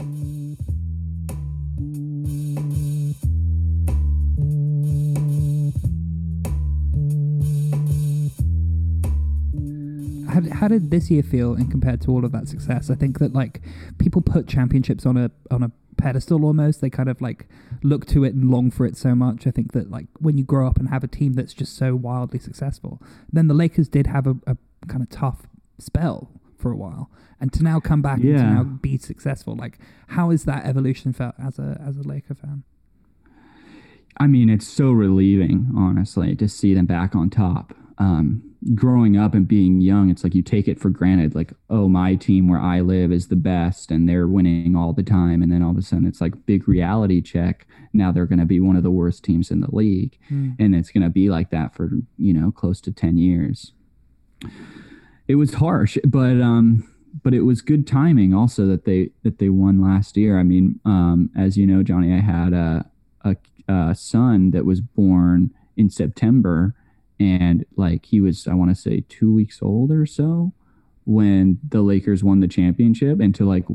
how, 10.37 10.55
how 10.55 10.69
did 10.69 10.91
this 10.91 11.11
year 11.11 11.23
feel 11.23 11.55
in 11.55 11.71
compared 11.71 12.01
to 12.03 12.11
all 12.11 12.25
of 12.25 12.33
that 12.33 12.49
success? 12.49 12.91
I 12.91 12.95
think 12.95 13.19
that 13.19 13.33
like 13.33 13.63
people 13.99 14.21
put 14.21 14.47
championships 14.47 15.07
on 15.07 15.17
a 15.17 15.31
on 15.51 15.63
a 15.63 15.71
pedestal 15.97 16.45
almost. 16.45 16.81
They 16.81 16.91
kind 16.91 17.09
of 17.09 17.21
like 17.21 17.49
look 17.83 18.07
to 18.07 18.25
it 18.25 18.35
and 18.35 18.51
long 18.51 18.71
for 18.71 18.85
it 18.85 18.97
so 18.97 19.15
much. 19.15 19.47
I 19.47 19.51
think 19.51 19.73
that 19.73 19.91
like 19.91 20.07
when 20.19 20.37
you 20.37 20.45
grow 20.45 20.67
up 20.67 20.79
and 20.79 20.89
have 20.89 21.03
a 21.03 21.09
team 21.09 21.33
that's 21.33 21.55
just 21.55 21.77
so 21.77 21.97
wildly 21.97 22.39
successful, 22.39 23.01
then 23.33 23.49
the 23.49 23.55
Lakers 23.55 23.89
did 23.89 24.09
have 24.09 24.27
a, 24.27 24.37
a 24.47 24.57
kind 24.87 25.03
of 25.03 25.09
tough 25.09 25.47
spell 25.79 26.31
for 26.59 26.71
a 26.71 26.77
while, 26.77 27.11
and 27.41 27.53
to 27.53 27.63
now 27.63 27.81
come 27.81 28.03
back 28.03 28.19
yeah. 28.21 28.31
and 28.31 28.39
to 28.39 28.45
now 28.45 28.63
be 28.65 28.99
successful. 28.99 29.57
Like, 29.57 29.79
how 30.09 30.31
is 30.31 30.45
that 30.45 30.67
evolution 30.67 31.13
felt 31.13 31.35
as 31.39 31.59
a 31.59 31.81
as 31.85 31.97
a 31.97 32.03
Laker 32.03 32.35
fan? 32.35 32.63
I 34.19 34.27
mean, 34.27 34.49
it's 34.49 34.67
so 34.67 34.93
relieving, 34.93 35.73
honestly, 35.77 36.35
to 36.37 36.49
see 36.49 36.73
them 36.73 36.87
back 36.87 37.15
on 37.15 37.29
top. 37.29 37.75
Um, 37.99 38.43
growing 38.75 39.17
up 39.17 39.35
and 39.35 39.47
being 39.47 39.81
young, 39.81 40.11
it's 40.11 40.25
like 40.25 40.35
you 40.35 40.43
take 40.43 40.69
it 40.69 40.81
for 40.81 40.91
granted. 40.91 41.35
Like, 41.35 41.53
oh, 41.71 41.89
my 41.89 42.15
team 42.15 42.49
where 42.49 42.61
I 42.61 42.81
live 42.81 43.13
is 43.13 43.29
the 43.29 43.37
best 43.37 43.91
and 43.91 44.09
they're 44.09 44.27
winning 44.27 44.77
all 44.77 44.93
the 44.93 45.03
time. 45.03 45.43
And 45.43 45.51
then 45.51 45.63
all 45.63 45.71
of 45.71 45.79
a 45.79 45.83
sudden 45.83 46.07
it's 46.07 46.21
like 46.21 46.47
big 46.47 46.69
reality 46.69 47.21
check. 47.21 47.67
Now 47.93 48.13
they're 48.13 48.27
going 48.27 48.39
to 48.39 48.45
be 48.45 48.61
one 48.61 48.77
of 48.77 48.83
the 48.83 48.91
worst 48.91 49.25
teams 49.25 49.51
in 49.51 49.61
the 49.61 49.75
league. 49.75 50.19
Mm. 50.31 50.57
And 50.59 50.75
it's 50.75 50.91
going 50.91 51.05
to 51.05 51.11
be 51.11 51.31
like 51.31 51.51
that 51.51 51.75
for, 51.75 51.91
you 52.19 52.35
know, 52.35 52.51
close 52.51 52.81
to 52.83 52.93
10 52.93 53.19
years. 53.19 53.73
It 55.29 55.37
was 55.37 55.55
harsh, 55.55 55.97
but, 56.05 56.41
um, 56.41 56.89
but 57.23 57.35
it 57.35 57.43
was 57.43 57.63
good 57.63 57.87
timing 57.87 58.35
also 58.35 58.67
that 58.67 58.85
they 58.85 59.11
that 59.23 59.39
they 59.39 59.49
won 59.49 59.81
last 59.81 60.17
year. 60.17 60.39
I 60.39 60.43
mean, 60.43 60.81
um, 60.85 61.31
as 61.37 61.57
you 61.57 61.67
know, 61.67 61.83
Johnny, 61.83 62.13
I 62.13 62.21
had 62.21 62.53
a, 62.53 62.85
a, 63.25 63.37
a 63.69 63.95
son 63.95 64.51
that 64.51 64.65
was 64.65 64.81
born 64.81 65.51
in 65.77 65.91
September, 65.91 66.75
and 67.19 67.65
like 67.77 68.05
he 68.07 68.21
was 68.21 68.47
i 68.47 68.55
want 68.55 68.71
to 68.71 68.75
say 68.75 69.05
two 69.09 69.33
weeks 69.33 69.61
old 69.63 69.91
or 69.91 70.07
so 70.07 70.53
when 71.05 71.59
the 71.69 71.83
lakers 71.83 72.25
won 72.25 72.41
the 72.41 72.49
championship. 72.49 73.21
And 73.21 73.35
to 73.37 73.45
like 73.45 73.67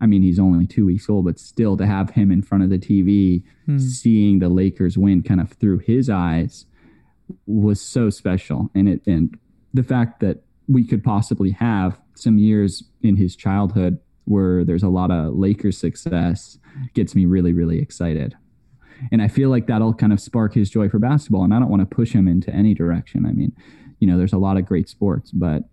i 0.00 0.06
mean 0.06 0.22
he's 0.22 0.38
only 0.38 0.66
two 0.66 0.86
weeks 0.86 1.08
old 1.08 1.24
but 1.24 1.38
still 1.38 1.76
to 1.76 1.86
have 1.86 2.10
him 2.10 2.30
in 2.30 2.42
front 2.42 2.64
of 2.64 2.70
the 2.70 2.78
tv 2.78 3.42
hmm. 3.66 3.78
seeing 3.78 4.40
the 4.40 4.48
lakers 4.48 4.98
win 4.98 5.22
kind 5.22 5.40
of 5.40 5.52
through 5.52 5.78
his 5.78 6.10
eyes 6.10 6.66
was 7.46 7.80
so 7.80 8.10
special. 8.10 8.70
And 8.74 8.88
it 8.88 9.02
and 9.06 9.38
the 9.74 9.82
fact 9.82 10.20
that 10.20 10.42
we 10.68 10.86
could 10.86 11.02
possibly 11.02 11.50
have 11.50 11.98
some 12.14 12.38
years 12.38 12.84
in 13.02 13.16
his 13.16 13.34
childhood 13.36 13.98
where 14.24 14.64
there's 14.64 14.82
a 14.82 14.88
lot 14.88 15.10
of 15.10 15.34
lakers 15.34 15.76
success 15.76 16.58
gets 16.94 17.14
me 17.14 17.26
really 17.26 17.52
really 17.52 17.80
excited 17.80 18.36
and 19.10 19.22
I 19.22 19.28
feel 19.28 19.48
like 19.50 19.66
that'll 19.66 19.94
kind 19.94 20.12
of 20.12 20.20
spark 20.20 20.54
his 20.54 20.70
joy 20.70 20.88
for 20.88 20.98
basketball. 20.98 21.44
And 21.44 21.52
I 21.52 21.58
don't 21.58 21.70
want 21.70 21.88
to 21.88 21.94
push 21.94 22.12
him 22.12 22.28
into 22.28 22.54
any 22.54 22.74
direction. 22.74 23.26
I 23.26 23.32
mean, 23.32 23.52
you 23.98 24.06
know, 24.06 24.18
there's 24.18 24.32
a 24.32 24.38
lot 24.38 24.56
of 24.56 24.66
great 24.66 24.88
sports, 24.88 25.30
but 25.30 25.64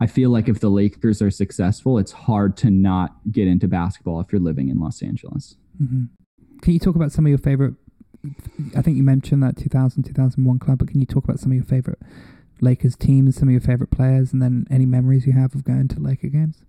I 0.00 0.06
feel 0.06 0.30
like 0.30 0.48
if 0.48 0.60
the 0.60 0.68
Lakers 0.68 1.20
are 1.22 1.30
successful, 1.30 1.98
it's 1.98 2.12
hard 2.12 2.56
to 2.58 2.70
not 2.70 3.16
get 3.30 3.48
into 3.48 3.68
basketball 3.68 4.20
if 4.20 4.32
you're 4.32 4.40
living 4.40 4.68
in 4.68 4.78
Los 4.78 5.02
Angeles. 5.02 5.56
Mm-hmm. 5.82 6.04
Can 6.62 6.72
you 6.72 6.78
talk 6.78 6.96
about 6.96 7.12
some 7.12 7.26
of 7.26 7.30
your 7.30 7.38
favorite? 7.38 7.74
I 8.76 8.82
think 8.82 8.96
you 8.96 9.02
mentioned 9.02 9.42
that 9.42 9.56
2000 9.56 10.02
2001 10.02 10.58
club, 10.58 10.78
but 10.78 10.88
can 10.88 11.00
you 11.00 11.06
talk 11.06 11.24
about 11.24 11.38
some 11.38 11.52
of 11.52 11.56
your 11.56 11.64
favorite 11.64 12.00
Lakers 12.60 12.96
teams, 12.96 13.36
some 13.36 13.48
of 13.48 13.52
your 13.52 13.60
favorite 13.60 13.90
players, 13.90 14.32
and 14.32 14.42
then 14.42 14.66
any 14.70 14.86
memories 14.86 15.26
you 15.26 15.32
have 15.32 15.54
of 15.54 15.64
going 15.64 15.88
to 15.88 16.00
Laker 16.00 16.28
games? 16.28 16.64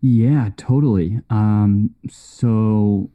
Yeah, 0.00 0.50
totally. 0.56 1.20
Um, 1.28 1.94
so 2.08 3.10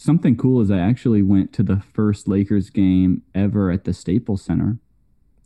something 0.00 0.34
cool 0.34 0.62
is 0.62 0.70
I 0.70 0.78
actually 0.78 1.20
went 1.20 1.52
to 1.52 1.62
the 1.62 1.82
first 1.92 2.26
Lakers 2.26 2.70
game 2.70 3.22
ever 3.34 3.70
at 3.70 3.84
the 3.84 3.92
Staples 3.92 4.42
Center. 4.42 4.78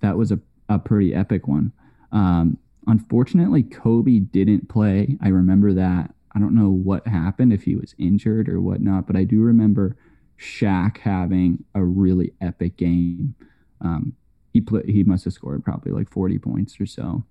That 0.01 0.17
was 0.17 0.31
a, 0.31 0.39
a 0.69 0.79
pretty 0.79 1.13
epic 1.13 1.49
one. 1.49 1.73
Um, 2.13 2.59
unfortunately, 2.87 3.65
Kobe 3.65 4.21
didn't 4.21 4.69
play. 4.69 5.19
I 5.21 5.29
remember 5.29 5.73
that. 5.73 6.15
I 6.37 6.39
don't 6.39 6.55
know 6.55 6.71
what 6.71 7.07
happened, 7.07 7.53
if 7.53 7.65
he 7.65 7.75
was 7.75 7.97
injured 7.99 8.49
or 8.49 8.61
whatnot, 8.61 9.09
but 9.09 9.17
I 9.17 9.25
do 9.25 9.41
remember 9.41 9.97
Shaq 10.39 10.99
having 10.99 11.65
a 11.75 11.85
really 11.85 12.33
epic 12.41 12.77
game. 12.77 13.35
Um, 13.81 14.15
he 14.53 14.61
played. 14.61 14.87
He 14.87 15.03
must 15.03 15.25
have 15.25 15.33
scored 15.33 15.65
probably 15.65 15.91
like 15.91 16.11
40 16.11 16.39
points 16.39 16.81
or 16.81 16.87
so. 16.87 17.25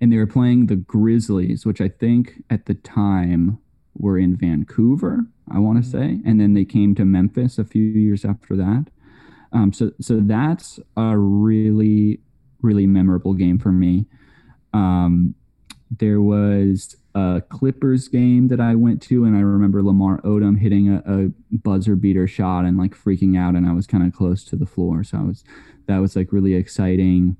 And 0.00 0.12
they 0.12 0.16
were 0.16 0.26
playing 0.26 0.66
the 0.66 0.76
Grizzlies, 0.76 1.66
which 1.66 1.80
I 1.80 1.88
think 1.88 2.42
at 2.48 2.66
the 2.66 2.74
time 2.74 3.58
were 3.94 4.18
in 4.18 4.36
Vancouver, 4.36 5.26
I 5.50 5.58
want 5.58 5.82
to 5.82 5.88
mm-hmm. 5.88 6.20
say, 6.20 6.28
and 6.28 6.40
then 6.40 6.54
they 6.54 6.64
came 6.64 6.94
to 6.94 7.04
Memphis 7.04 7.58
a 7.58 7.64
few 7.64 7.82
years 7.82 8.24
after 8.24 8.56
that. 8.56 8.86
Um, 9.52 9.72
so 9.72 9.92
so 10.00 10.20
that's 10.20 10.80
a 10.96 11.16
really 11.16 12.20
really 12.62 12.86
memorable 12.86 13.34
game 13.34 13.58
for 13.58 13.72
me. 13.72 14.06
Um, 14.72 15.34
there 15.90 16.22
was 16.22 16.96
a 17.14 17.42
Clippers 17.48 18.08
game 18.08 18.48
that 18.48 18.60
I 18.60 18.74
went 18.74 19.02
to, 19.02 19.24
and 19.24 19.36
I 19.36 19.40
remember 19.40 19.82
Lamar 19.82 20.20
Odom 20.22 20.58
hitting 20.58 20.88
a, 20.88 21.02
a 21.06 21.30
buzzer 21.50 21.96
beater 21.96 22.26
shot 22.26 22.64
and 22.64 22.78
like 22.78 22.94
freaking 22.94 23.36
out, 23.36 23.54
and 23.54 23.66
I 23.66 23.72
was 23.72 23.86
kind 23.86 24.06
of 24.06 24.14
close 24.14 24.44
to 24.44 24.56
the 24.56 24.66
floor, 24.66 25.04
so 25.04 25.18
I 25.18 25.22
was 25.22 25.44
that 25.86 25.98
was 25.98 26.16
like 26.16 26.32
really 26.32 26.54
exciting. 26.54 27.36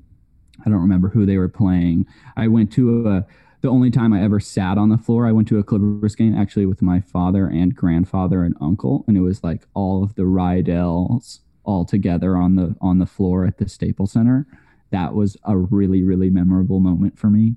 I 0.65 0.71
don't 0.71 0.81
remember 0.81 1.09
who 1.09 1.25
they 1.25 1.39
were 1.39 1.49
playing. 1.49 2.07
I 2.37 2.49
went 2.49 2.71
to 2.73 3.09
a 3.09 3.27
the 3.63 3.69
only 3.69 3.91
time 3.91 4.13
I 4.13 4.23
ever 4.23 4.41
sat 4.41 4.77
on 4.77 4.89
the 4.89 4.99
floor, 4.99 5.27
I 5.27 5.33
went 5.33 5.47
to 5.49 5.59
a 5.59 5.63
Clippers 5.63 6.17
game 6.17 6.37
actually 6.37 6.67
with 6.67 6.83
my 6.83 7.01
father 7.01 7.47
and 7.47 7.75
grandfather 7.75 8.43
and 8.43 8.57
uncle, 8.61 9.05
and 9.07 9.17
it 9.17 9.21
was 9.21 9.43
like 9.43 9.67
all 9.73 10.03
of 10.03 10.17
the 10.17 10.23
Rydell's 10.23 11.41
all 11.65 11.85
together 11.85 12.37
on 12.37 12.57
the 12.57 12.75
on 12.81 12.99
the 12.99 13.07
floor 13.07 13.47
at 13.47 13.59
the 13.59 13.69
Staples 13.69 14.13
Center. 14.13 14.47
That 14.91 15.15
was 15.15 15.37
a 15.45 15.57
really 15.57 16.03
really 16.03 16.29
memorable 16.29 16.81
moment 16.81 17.19
for 17.19 17.31
me. 17.31 17.55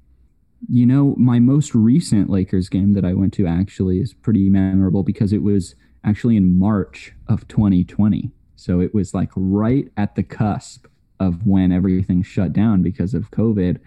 You 0.70 0.86
know, 0.86 1.16
my 1.18 1.40
most 1.40 1.74
recent 1.74 2.30
Lakers 2.30 2.70
game 2.70 2.94
that 2.94 3.04
I 3.04 3.14
went 3.14 3.34
to 3.34 3.48
actually 3.48 4.00
is 4.00 4.14
pretty 4.14 4.48
memorable 4.48 5.04
because 5.04 5.34
it 5.34 5.42
was 5.42 5.76
actually 6.04 6.38
in 6.38 6.58
March 6.58 7.14
of 7.28 7.48
2020. 7.48 8.32
So 8.56 8.80
it 8.80 8.94
was 8.94 9.14
like 9.14 9.32
right 9.36 9.92
at 9.98 10.16
the 10.16 10.24
cusp 10.24 10.86
of 11.20 11.46
when 11.46 11.72
everything 11.72 12.22
shut 12.22 12.54
down 12.54 12.84
because 12.84 13.14
of 13.14 13.32
COVID 13.32 13.80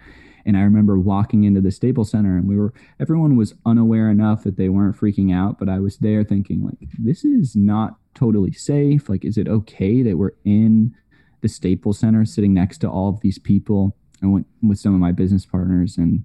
and 0.49 0.57
I 0.57 0.61
remember 0.61 0.97
walking 0.97 1.43
into 1.43 1.61
the 1.61 1.69
Staples 1.69 2.09
Center 2.09 2.35
and 2.35 2.47
we 2.47 2.57
were, 2.57 2.73
everyone 2.99 3.37
was 3.37 3.53
unaware 3.67 4.09
enough 4.09 4.43
that 4.45 4.57
they 4.57 4.67
weren't 4.67 4.97
freaking 4.97 5.31
out. 5.31 5.59
But 5.59 5.69
I 5.69 5.77
was 5.77 5.97
there 5.97 6.23
thinking, 6.23 6.65
like, 6.65 6.89
this 6.97 7.23
is 7.23 7.55
not 7.55 7.97
totally 8.15 8.51
safe. 8.51 9.09
Like, 9.09 9.23
is 9.23 9.37
it 9.37 9.47
okay 9.47 10.01
that 10.01 10.17
we're 10.17 10.33
in 10.43 10.95
the 11.41 11.49
Staples 11.49 11.99
Center 11.99 12.25
sitting 12.25 12.55
next 12.55 12.79
to 12.79 12.89
all 12.89 13.09
of 13.09 13.19
these 13.19 13.37
people? 13.37 13.95
I 14.23 14.25
went 14.25 14.47
with 14.63 14.79
some 14.79 14.95
of 14.95 14.99
my 14.99 15.11
business 15.11 15.45
partners 15.45 15.97
and 15.97 16.23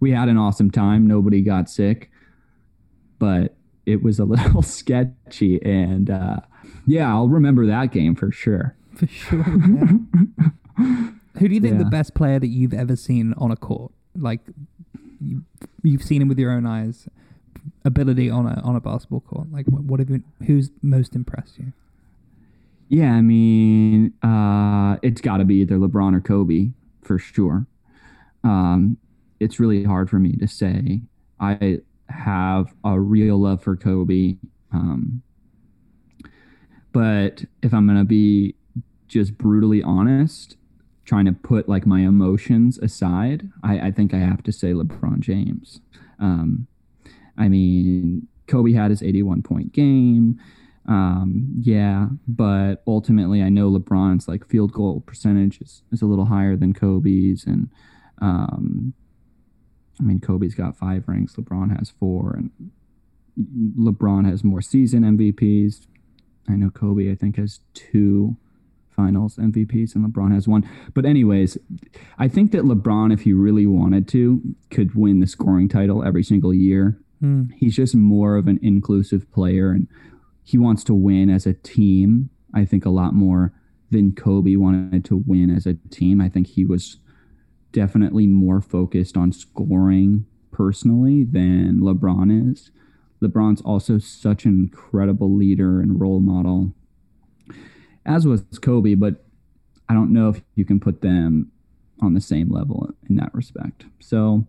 we 0.00 0.12
had 0.12 0.30
an 0.30 0.38
awesome 0.38 0.70
time. 0.70 1.06
Nobody 1.06 1.42
got 1.42 1.68
sick, 1.68 2.10
but 3.18 3.56
it 3.84 4.02
was 4.02 4.20
a 4.20 4.24
little 4.24 4.62
sketchy. 4.62 5.62
And 5.62 6.08
uh, 6.08 6.36
yeah, 6.86 7.10
I'll 7.10 7.28
remember 7.28 7.66
that 7.66 7.92
game 7.92 8.14
for 8.14 8.32
sure. 8.32 8.74
For 8.94 9.06
sure. 9.06 9.44
Yeah. 10.78 11.08
Who 11.38 11.48
do 11.48 11.54
you 11.54 11.60
think 11.60 11.74
yeah. 11.74 11.84
the 11.84 11.90
best 11.90 12.14
player 12.14 12.38
that 12.38 12.48
you've 12.48 12.74
ever 12.74 12.96
seen 12.96 13.34
on 13.38 13.50
a 13.50 13.56
court? 13.56 13.92
Like 14.16 14.40
you, 15.20 15.44
you've 15.82 16.02
seen 16.02 16.20
him 16.22 16.28
with 16.28 16.38
your 16.38 16.52
own 16.52 16.66
eyes, 16.66 17.08
ability 17.84 18.28
on 18.28 18.46
a 18.46 18.60
on 18.62 18.76
a 18.76 18.80
basketball 18.80 19.20
court. 19.20 19.50
Like 19.50 19.66
what, 19.66 19.82
what 19.84 20.00
have 20.00 20.10
you? 20.10 20.22
Who's 20.46 20.70
most 20.82 21.14
impressed 21.14 21.58
you? 21.58 21.72
Yeah, 22.88 23.12
I 23.14 23.22
mean, 23.22 24.12
uh, 24.22 24.98
it's 25.02 25.22
got 25.22 25.38
to 25.38 25.44
be 25.46 25.56
either 25.56 25.76
LeBron 25.76 26.14
or 26.14 26.20
Kobe 26.20 26.70
for 27.00 27.18
sure. 27.18 27.66
Um, 28.44 28.98
it's 29.40 29.58
really 29.58 29.84
hard 29.84 30.10
for 30.10 30.18
me 30.18 30.36
to 30.36 30.46
say. 30.46 31.00
I 31.40 31.78
have 32.08 32.74
a 32.84 33.00
real 33.00 33.38
love 33.38 33.62
for 33.62 33.76
Kobe. 33.76 34.36
Um, 34.72 35.22
but 36.92 37.44
if 37.62 37.72
I'm 37.72 37.86
gonna 37.86 38.04
be 38.04 38.54
just 39.08 39.38
brutally 39.38 39.82
honest, 39.82 40.56
trying 41.04 41.24
to 41.24 41.32
put 41.32 41.68
like 41.68 41.86
my 41.86 42.00
emotions 42.00 42.78
aside, 42.78 43.50
I, 43.62 43.88
I 43.88 43.90
think 43.90 44.14
I 44.14 44.18
have 44.18 44.42
to 44.44 44.52
say 44.52 44.72
LeBron 44.72 45.20
James. 45.20 45.80
Um, 46.18 46.66
I 47.36 47.48
mean, 47.48 48.28
Kobe 48.46 48.72
had 48.72 48.90
his 48.90 49.02
81 49.02 49.42
point 49.42 49.72
game. 49.72 50.38
Um, 50.86 51.48
yeah, 51.60 52.08
but 52.26 52.82
ultimately, 52.86 53.42
I 53.42 53.48
know 53.48 53.70
LeBron's 53.70 54.26
like 54.26 54.48
field 54.48 54.72
goal 54.72 55.00
percentage 55.00 55.60
is, 55.60 55.82
is 55.92 56.02
a 56.02 56.06
little 56.06 56.24
higher 56.24 56.56
than 56.56 56.74
Kobe's, 56.74 57.44
and 57.46 57.70
um, 58.20 58.92
I 60.00 60.02
mean, 60.02 60.20
Kobe's 60.20 60.54
got 60.56 60.76
five 60.76 61.04
rings, 61.06 61.34
LeBron 61.36 61.76
has 61.78 61.90
four, 61.90 62.34
and 62.36 62.72
LeBron 63.78 64.28
has 64.28 64.42
more 64.42 64.60
season 64.60 65.02
MVPs. 65.02 65.86
I 66.48 66.56
know 66.56 66.70
Kobe, 66.70 67.10
I 67.10 67.14
think, 67.14 67.36
has 67.36 67.60
two 67.74 68.36
finals 68.94 69.36
MVPs 69.36 69.94
and 69.94 70.06
LeBron 70.06 70.32
has 70.32 70.46
one. 70.46 70.68
But, 70.94 71.04
anyways, 71.04 71.58
I 72.18 72.28
think 72.28 72.52
that 72.52 72.62
LeBron, 72.62 73.12
if 73.12 73.22
he 73.22 73.32
really 73.32 73.66
wanted 73.66 74.08
to, 74.08 74.40
could 74.70 74.94
win 74.94 75.20
the 75.20 75.26
scoring 75.26 75.68
title 75.68 76.04
every 76.04 76.22
single 76.22 76.54
year. 76.54 76.98
Mm. 77.22 77.52
He's 77.56 77.76
just 77.76 77.94
more 77.94 78.36
of 78.36 78.48
an 78.48 78.58
inclusive 78.62 79.30
player 79.32 79.70
and 79.70 79.86
he 80.44 80.58
wants 80.58 80.84
to 80.84 80.94
win 80.94 81.30
as 81.30 81.46
a 81.46 81.54
team. 81.54 82.30
I 82.54 82.64
think 82.64 82.84
a 82.84 82.90
lot 82.90 83.14
more 83.14 83.52
than 83.90 84.14
Kobe 84.14 84.56
wanted 84.56 85.04
to 85.06 85.22
win 85.26 85.50
as 85.50 85.66
a 85.66 85.74
team. 85.90 86.20
I 86.20 86.28
think 86.28 86.48
he 86.48 86.64
was 86.64 86.98
definitely 87.72 88.26
more 88.26 88.60
focused 88.60 89.16
on 89.16 89.32
scoring 89.32 90.26
personally 90.50 91.24
than 91.24 91.80
LeBron 91.80 92.52
is. 92.52 92.70
LeBron's 93.22 93.62
also 93.62 93.98
such 93.98 94.44
an 94.44 94.52
incredible 94.52 95.34
leader 95.34 95.80
and 95.80 96.00
role 96.00 96.20
model, 96.20 96.74
as 98.06 98.26
was 98.26 98.42
Kobe, 98.60 98.94
but 98.94 99.24
I 99.88 99.94
don't 99.94 100.12
know 100.12 100.30
if 100.30 100.42
you 100.54 100.64
can 100.64 100.80
put 100.80 101.02
them 101.02 101.50
on 102.00 102.14
the 102.14 102.20
same 102.20 102.50
level 102.50 102.90
in 103.08 103.16
that 103.16 103.34
respect. 103.34 103.84
So, 104.00 104.46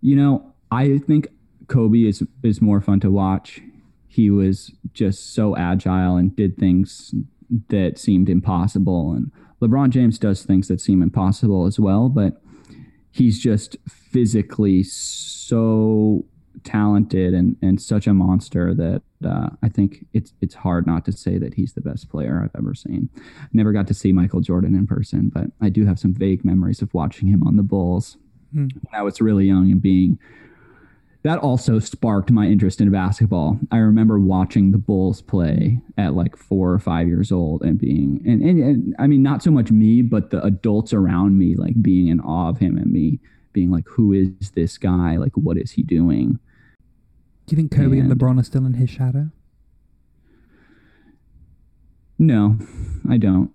you 0.00 0.16
know, 0.16 0.52
I 0.70 0.98
think 0.98 1.28
Kobe 1.68 2.02
is 2.02 2.22
is 2.42 2.60
more 2.60 2.80
fun 2.80 3.00
to 3.00 3.10
watch. 3.10 3.60
He 4.08 4.30
was 4.30 4.72
just 4.92 5.34
so 5.34 5.56
agile 5.56 6.16
and 6.16 6.34
did 6.36 6.56
things 6.56 7.14
that 7.68 7.98
seemed 7.98 8.28
impossible 8.28 9.12
and 9.12 9.30
LeBron 9.64 9.90
James 9.90 10.18
does 10.18 10.44
things 10.44 10.68
that 10.68 10.80
seem 10.80 11.02
impossible 11.02 11.64
as 11.64 11.80
well, 11.80 12.08
but 12.08 12.42
he's 13.10 13.38
just 13.38 13.76
physically 13.88 14.82
so 14.82 16.24
talented 16.62 17.34
and, 17.34 17.56
and 17.62 17.80
such 17.80 18.06
a 18.06 18.14
monster 18.14 18.74
that 18.74 19.02
uh, 19.26 19.48
I 19.62 19.68
think 19.68 20.06
it's 20.12 20.32
it's 20.40 20.54
hard 20.54 20.86
not 20.86 21.04
to 21.06 21.12
say 21.12 21.38
that 21.38 21.54
he's 21.54 21.72
the 21.72 21.80
best 21.80 22.08
player 22.08 22.42
I've 22.42 22.58
ever 22.58 22.74
seen. 22.74 23.08
Never 23.52 23.72
got 23.72 23.86
to 23.88 23.94
see 23.94 24.12
Michael 24.12 24.40
Jordan 24.40 24.74
in 24.74 24.86
person, 24.86 25.30
but 25.32 25.46
I 25.60 25.68
do 25.68 25.84
have 25.86 25.98
some 25.98 26.14
vague 26.14 26.44
memories 26.44 26.82
of 26.82 26.92
watching 26.94 27.28
him 27.28 27.42
on 27.42 27.56
the 27.56 27.62
Bulls 27.62 28.16
mm. 28.54 28.70
when 28.72 28.94
I 29.00 29.02
was 29.02 29.20
really 29.20 29.46
young 29.46 29.70
and 29.70 29.82
being 29.82 30.18
that 31.24 31.38
also 31.38 31.78
sparked 31.78 32.30
my 32.30 32.44
interest 32.44 32.82
in 32.82 32.90
basketball. 32.90 33.58
I 33.72 33.78
remember 33.78 34.18
watching 34.18 34.70
the 34.70 34.78
Bulls 34.78 35.22
play 35.22 35.80
at 35.96 36.12
like 36.12 36.36
four 36.36 36.70
or 36.70 36.78
five 36.78 37.08
years 37.08 37.32
old 37.32 37.62
and 37.62 37.78
being, 37.78 38.22
and, 38.26 38.42
and, 38.42 38.62
and, 38.62 38.96
I 38.98 39.06
mean, 39.06 39.22
not 39.22 39.42
so 39.42 39.50
much 39.50 39.70
me, 39.70 40.02
but 40.02 40.28
the 40.28 40.44
adults 40.44 40.92
around 40.92 41.38
me, 41.38 41.56
like 41.56 41.80
being 41.80 42.08
in 42.08 42.20
awe 42.20 42.50
of 42.50 42.58
him 42.58 42.76
and 42.76 42.92
me 42.92 43.20
being 43.54 43.70
like, 43.70 43.88
who 43.88 44.12
is 44.12 44.50
this 44.50 44.76
guy? 44.76 45.16
Like, 45.16 45.32
what 45.34 45.56
is 45.56 45.70
he 45.70 45.82
doing? 45.82 46.38
Do 47.46 47.54
you 47.54 47.56
think 47.56 47.72
Kobe 47.72 47.98
and, 47.98 48.10
and 48.10 48.20
LeBron 48.20 48.40
are 48.40 48.44
still 48.44 48.64
in 48.64 48.74
his 48.74 48.90
shadow? 48.90 49.30
No, 52.18 52.58
I 53.08 53.18
don't. 53.18 53.50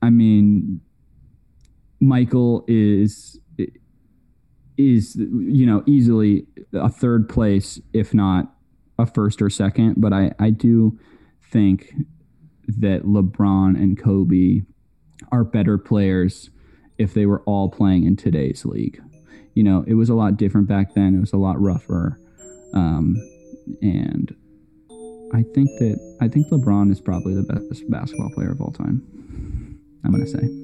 I 0.00 0.10
mean, 0.10 0.80
Michael 2.00 2.64
is 2.68 3.38
is 4.78 5.16
you 5.16 5.66
know 5.66 5.82
easily 5.86 6.46
a 6.72 6.88
third 6.88 7.28
place, 7.28 7.80
if 7.92 8.14
not 8.14 8.54
a 8.98 9.06
first 9.06 9.40
or 9.42 9.50
second. 9.50 9.94
But 9.98 10.12
I 10.12 10.32
I 10.38 10.50
do 10.50 10.98
think 11.50 11.92
that 12.66 13.02
LeBron 13.04 13.76
and 13.76 13.98
Kobe 13.98 14.62
are 15.30 15.44
better 15.44 15.78
players 15.78 16.50
if 16.98 17.14
they 17.14 17.26
were 17.26 17.42
all 17.42 17.68
playing 17.68 18.04
in 18.04 18.16
today's 18.16 18.64
league. 18.64 19.00
You 19.54 19.62
know, 19.62 19.84
it 19.86 19.94
was 19.94 20.08
a 20.08 20.14
lot 20.14 20.36
different 20.36 20.68
back 20.68 20.94
then. 20.94 21.14
It 21.14 21.20
was 21.20 21.32
a 21.32 21.38
lot 21.38 21.60
rougher, 21.60 22.18
um, 22.74 23.16
and 23.80 24.34
I 25.32 25.42
think 25.54 25.68
that 25.78 26.16
I 26.20 26.28
think 26.28 26.48
LeBron 26.48 26.90
is 26.90 27.00
probably 27.00 27.34
the 27.34 27.42
best 27.42 27.88
basketball 27.90 28.30
player 28.30 28.50
of 28.50 28.60
all 28.60 28.72
time. 28.72 29.02
I'm 30.04 30.10
gonna 30.10 30.26
say. 30.26 30.61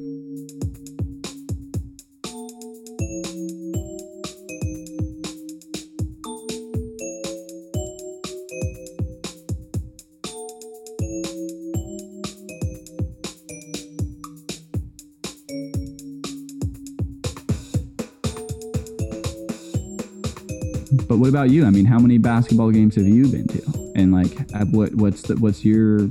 About 21.38 21.50
you? 21.50 21.64
I 21.64 21.70
mean, 21.70 21.84
how 21.84 22.00
many 22.00 22.18
basketball 22.18 22.72
games 22.72 22.96
have 22.96 23.06
you 23.06 23.28
been 23.28 23.46
to? 23.46 23.92
And 23.94 24.12
like, 24.12 24.50
what 24.72 24.92
what's 24.96 25.22
the, 25.22 25.36
what's 25.36 25.64
your 25.64 26.08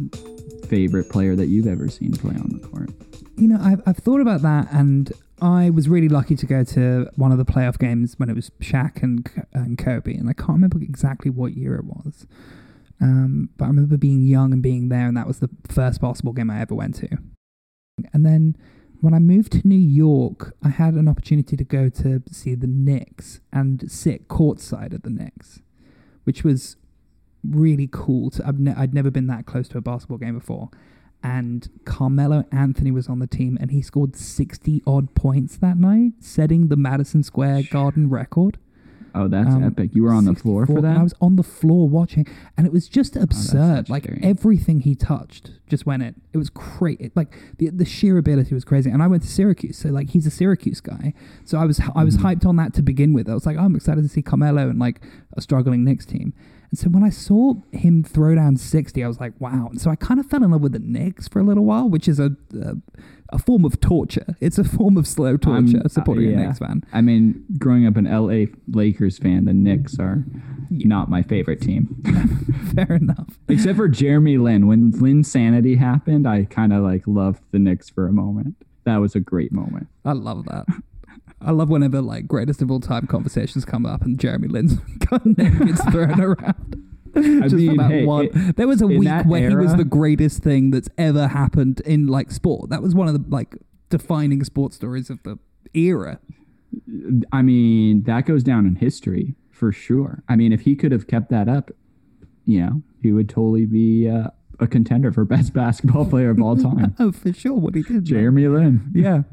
favorite 0.70 1.10
player 1.10 1.36
that 1.36 1.48
you've 1.48 1.68
ever 1.68 1.90
seen 1.90 2.14
play 2.14 2.36
on 2.36 2.50
the 2.50 2.66
court? 2.66 2.92
You 3.36 3.50
know, 3.50 3.60
I've, 3.62 3.82
I've 3.86 3.98
thought 3.98 4.22
about 4.22 4.42
that, 4.44 4.72
and 4.72 5.12
I 5.42 5.70
was 5.70 5.90
really 5.90 6.08
lucky 6.08 6.38
to 6.38 6.46
go 6.46 6.64
to 6.64 7.10
one 7.16 7.34
of 7.34 7.38
the 7.38 7.44
playoff 7.44 7.78
games 7.78 8.18
when 8.18 8.30
it 8.30 8.36
was 8.36 8.52
Shaq 8.62 9.04
and 9.04 9.30
and 9.52 9.78
Kobe, 9.78 10.14
and 10.14 10.30
I 10.30 10.34
can't 10.34 10.50
remember 10.50 10.80
exactly 10.82 11.30
what 11.30 11.58
year 11.58 11.76
it 11.76 11.84
was. 11.84 12.26
Um, 13.02 13.50
but 13.58 13.66
I 13.66 13.68
remember 13.68 13.98
being 13.98 14.22
young 14.22 14.54
and 14.54 14.64
being 14.64 14.88
there, 14.88 15.08
and 15.08 15.18
that 15.18 15.28
was 15.28 15.40
the 15.40 15.50
first 15.68 16.00
basketball 16.00 16.34
game 16.34 16.50
I 16.50 16.62
ever 16.62 16.74
went 16.74 16.96
to. 16.96 17.10
And 18.14 18.26
then 18.26 18.56
when 19.02 19.14
I 19.14 19.20
moved 19.20 19.52
to 19.54 19.68
New 19.68 19.76
York, 19.76 20.56
I 20.64 20.70
had 20.70 20.96
an 20.96 21.08
opportunity 21.08 21.56
to 21.56 21.64
go 21.64 21.90
to 21.90 22.22
see 22.32 22.56
the 22.56 22.68
Knicks 22.68 23.40
and 23.52 23.90
sit 23.92 24.28
courtside 24.28 24.94
at 24.94 25.04
the 25.04 25.10
Knicks, 25.10 25.62
which 26.24 26.44
was 26.44 26.78
really 27.44 27.88
cool. 27.92 28.30
To, 28.32 28.48
I've 28.48 28.60
ne- 28.60 28.74
I'd 28.76 28.94
never 28.94 29.12
been 29.12 29.28
that 29.28 29.46
close 29.46 29.68
to 29.70 29.78
a 29.78 29.82
basketball 29.82 30.18
game 30.18 30.38
before. 30.38 30.70
And 31.24 31.70
Carmelo 31.86 32.46
Anthony 32.52 32.92
was 32.92 33.10
on 33.10 33.20
the 33.20 33.28
team 33.28 33.58
and 33.60 33.72
he 33.72 33.82
scored 33.82 34.16
60 34.16 34.84
odd 34.86 35.14
points 35.16 35.58
that 35.58 35.78
night, 35.78 36.14
setting 36.20 36.68
the 36.68 36.76
Madison 36.76 37.24
Square 37.24 37.64
Garden 37.72 38.10
record. 38.10 38.58
Oh, 39.16 39.28
that's 39.28 39.54
um, 39.54 39.64
epic! 39.64 39.92
You 39.94 40.04
were 40.04 40.12
on 40.12 40.26
the 40.26 40.36
floor 40.36 40.66
for 40.66 40.82
that. 40.82 40.98
I 40.98 41.04
was 41.04 41.14
on 41.22 41.36
the 41.36 41.44
floor 41.44 41.88
watching, 41.88 42.28
and 42.56 42.66
it 42.68 42.74
was 42.74 42.88
just 42.88 43.18
oh, 43.18 43.22
absurd. 43.22 43.86
Oh, 43.90 43.92
like 43.92 44.08
everything 44.22 44.82
he 44.82 44.96
touched 44.96 45.52
just 45.68 45.86
went 45.86 46.04
in. 46.04 46.22
It 46.34 46.38
was 46.38 46.50
crazy. 46.50 47.12
Like 47.16 47.36
the 47.58 47.70
the 47.70 47.86
sheer 47.86 48.18
ability 48.18 48.54
was 48.54 48.64
crazy. 48.64 48.90
And 48.90 49.02
I 49.04 49.08
went 49.08 49.24
to 49.24 49.30
Syracuse, 49.30 49.78
so 49.78 49.90
like 49.90 50.12
he's 50.12 50.26
a 50.26 50.32
Syracuse 50.32 50.82
guy. 50.82 51.14
So 51.46 51.58
I 51.58 51.66
was 51.66 51.82
I 51.96 52.04
was 52.04 52.18
mm-hmm. 52.18 52.28
hyped 52.28 52.46
on 52.46 52.56
that 52.58 52.74
to 52.76 52.82
begin 52.82 53.14
with. 53.14 53.30
I 53.30 53.34
was 53.34 53.46
like, 53.46 53.58
oh, 53.58 53.62
I'm 53.62 53.76
excited 53.76 54.02
to 54.02 54.10
see 54.10 54.22
Carmelo 54.22 54.70
and 54.70 54.80
like 54.80 55.02
a 55.34 55.42
struggling 55.42 55.84
Knicks 55.84 56.06
team. 56.06 56.34
And 56.70 56.78
so 56.78 56.90
when 56.90 57.04
I 57.04 57.10
saw 57.10 57.56
him 57.72 58.04
throw 58.04 58.36
down 58.36 58.58
60, 58.58 59.04
I 59.04 59.08
was 59.08 59.20
like, 59.20 59.34
wow. 59.40 59.68
And 59.70 59.80
so 59.80 59.90
I 59.90 59.96
kind 59.96 60.20
of 60.20 60.26
fell 60.26 60.44
in 60.44 60.52
love 60.52 60.62
with 60.62 60.74
the 60.74 60.80
Knicks 60.80 61.28
for 61.28 61.40
a 61.40 61.44
little 61.44 61.64
while, 61.64 61.90
which 61.90 62.08
is 62.08 62.20
a, 62.20 62.32
a, 62.62 62.76
a 63.30 63.40
form 63.40 63.66
of 63.66 63.80
torture. 63.80 64.36
It's 64.40 64.58
a 64.58 64.64
form 64.64 64.98
of 64.98 65.08
slow 65.08 65.38
torture 65.38 65.82
uh, 65.84 65.88
supporting 65.88 66.28
uh, 66.28 66.30
yeah. 66.30 66.38
a 66.38 66.48
Knicks 66.48 66.60
fan. 66.60 66.84
I 66.94 67.02
mean, 67.02 67.44
growing 67.58 67.86
up 67.86 67.98
an 67.98 68.06
LA 68.06 68.52
Lakers 68.68 69.18
fan, 69.18 69.46
the 69.46 69.54
Knicks 69.54 70.00
are 70.00 70.24
yeah. 70.70 70.88
not 70.88 71.10
my 71.10 71.22
favorite 71.24 71.62
team. 71.62 72.02
Fair 72.76 72.96
enough. 72.96 73.38
Except 73.48 73.78
for 73.78 73.88
Jeremy 73.88 74.38
Lin. 74.38 74.68
When 74.68 74.92
Linsanity 74.94 75.78
happened, 75.78 76.28
I 76.28 76.46
kind 76.46 76.74
of 76.74 76.84
like 76.84 77.04
loved 77.06 77.42
the 77.52 77.60
Knicks 77.60 77.90
for 77.90 78.08
a 78.08 78.14
moment. 78.14 78.56
That 78.86 78.98
was 78.98 79.16
a 79.16 79.20
great 79.20 79.52
moment. 79.52 79.88
I 80.06 80.14
love 80.14 80.46
that. 80.46 80.66
I 81.42 81.52
love 81.52 81.70
whenever 81.70 82.02
like 82.02 82.28
greatest 82.28 82.62
of 82.62 82.72
all 82.72 82.80
time 82.80 83.06
conversations 83.06 83.64
come 83.64 83.86
up 83.86 84.02
and 84.02 84.20
Jeremy 84.20 84.48
Lin's 84.48 84.78
name 85.26 85.66
gets 85.66 85.84
thrown 85.92 86.20
around. 86.20 86.77
Just 87.44 87.56
mean, 87.56 87.78
that 87.78 87.92
hey, 87.92 88.06
one. 88.06 88.26
It, 88.26 88.56
there 88.56 88.68
was 88.68 88.82
a 88.82 88.88
week 88.88 89.26
where 89.26 89.42
era, 89.42 89.50
he 89.52 89.56
was 89.56 89.76
the 89.76 89.86
greatest 89.86 90.44
thing 90.44 90.72
that's 90.72 90.90
ever 90.98 91.28
happened 91.28 91.82
in 91.82 92.08
like 92.08 92.32
sport. 92.32 92.70
That 92.70 92.82
was 92.82 92.96
one 92.96 93.08
of 93.08 93.14
the 93.14 93.24
like 93.30 93.56
defining 93.90 94.44
sports 94.44 94.76
stories 94.76 95.10
of 95.10 95.22
the 95.24 95.40
era. 95.74 96.20
I 97.32 97.42
mean, 97.42 98.04
that 98.04 98.26
goes 98.26 98.44
down 98.44 98.66
in 98.66 98.76
history 98.76 99.36
for 99.52 99.72
sure. 99.72 100.24
I 100.28 100.36
mean, 100.36 100.54
if 100.54 100.62
he 100.62 100.76
could 100.76 100.92
have 100.92 101.08
kept 101.08 101.30
that 101.30 101.50
up, 101.50 101.72
you 102.46 102.62
know, 102.62 102.82
he 103.02 103.12
would 103.12 103.30
totally 103.30 103.66
be 103.66 104.10
uh, 104.10 104.30
a 104.60 104.68
contender 104.68 105.12
for 105.12 105.26
best 105.36 105.54
basketball 105.54 106.06
player 106.06 106.30
of 106.30 106.42
all 106.42 106.56
time. 106.58 106.96
oh, 107.00 107.12
for 107.12 107.34
sure, 107.34 107.54
what 107.54 107.76
he 107.76 107.84
did. 107.84 108.06
Jeremy 108.06 108.48
Lin. 108.48 108.92
Yeah. 108.94 109.24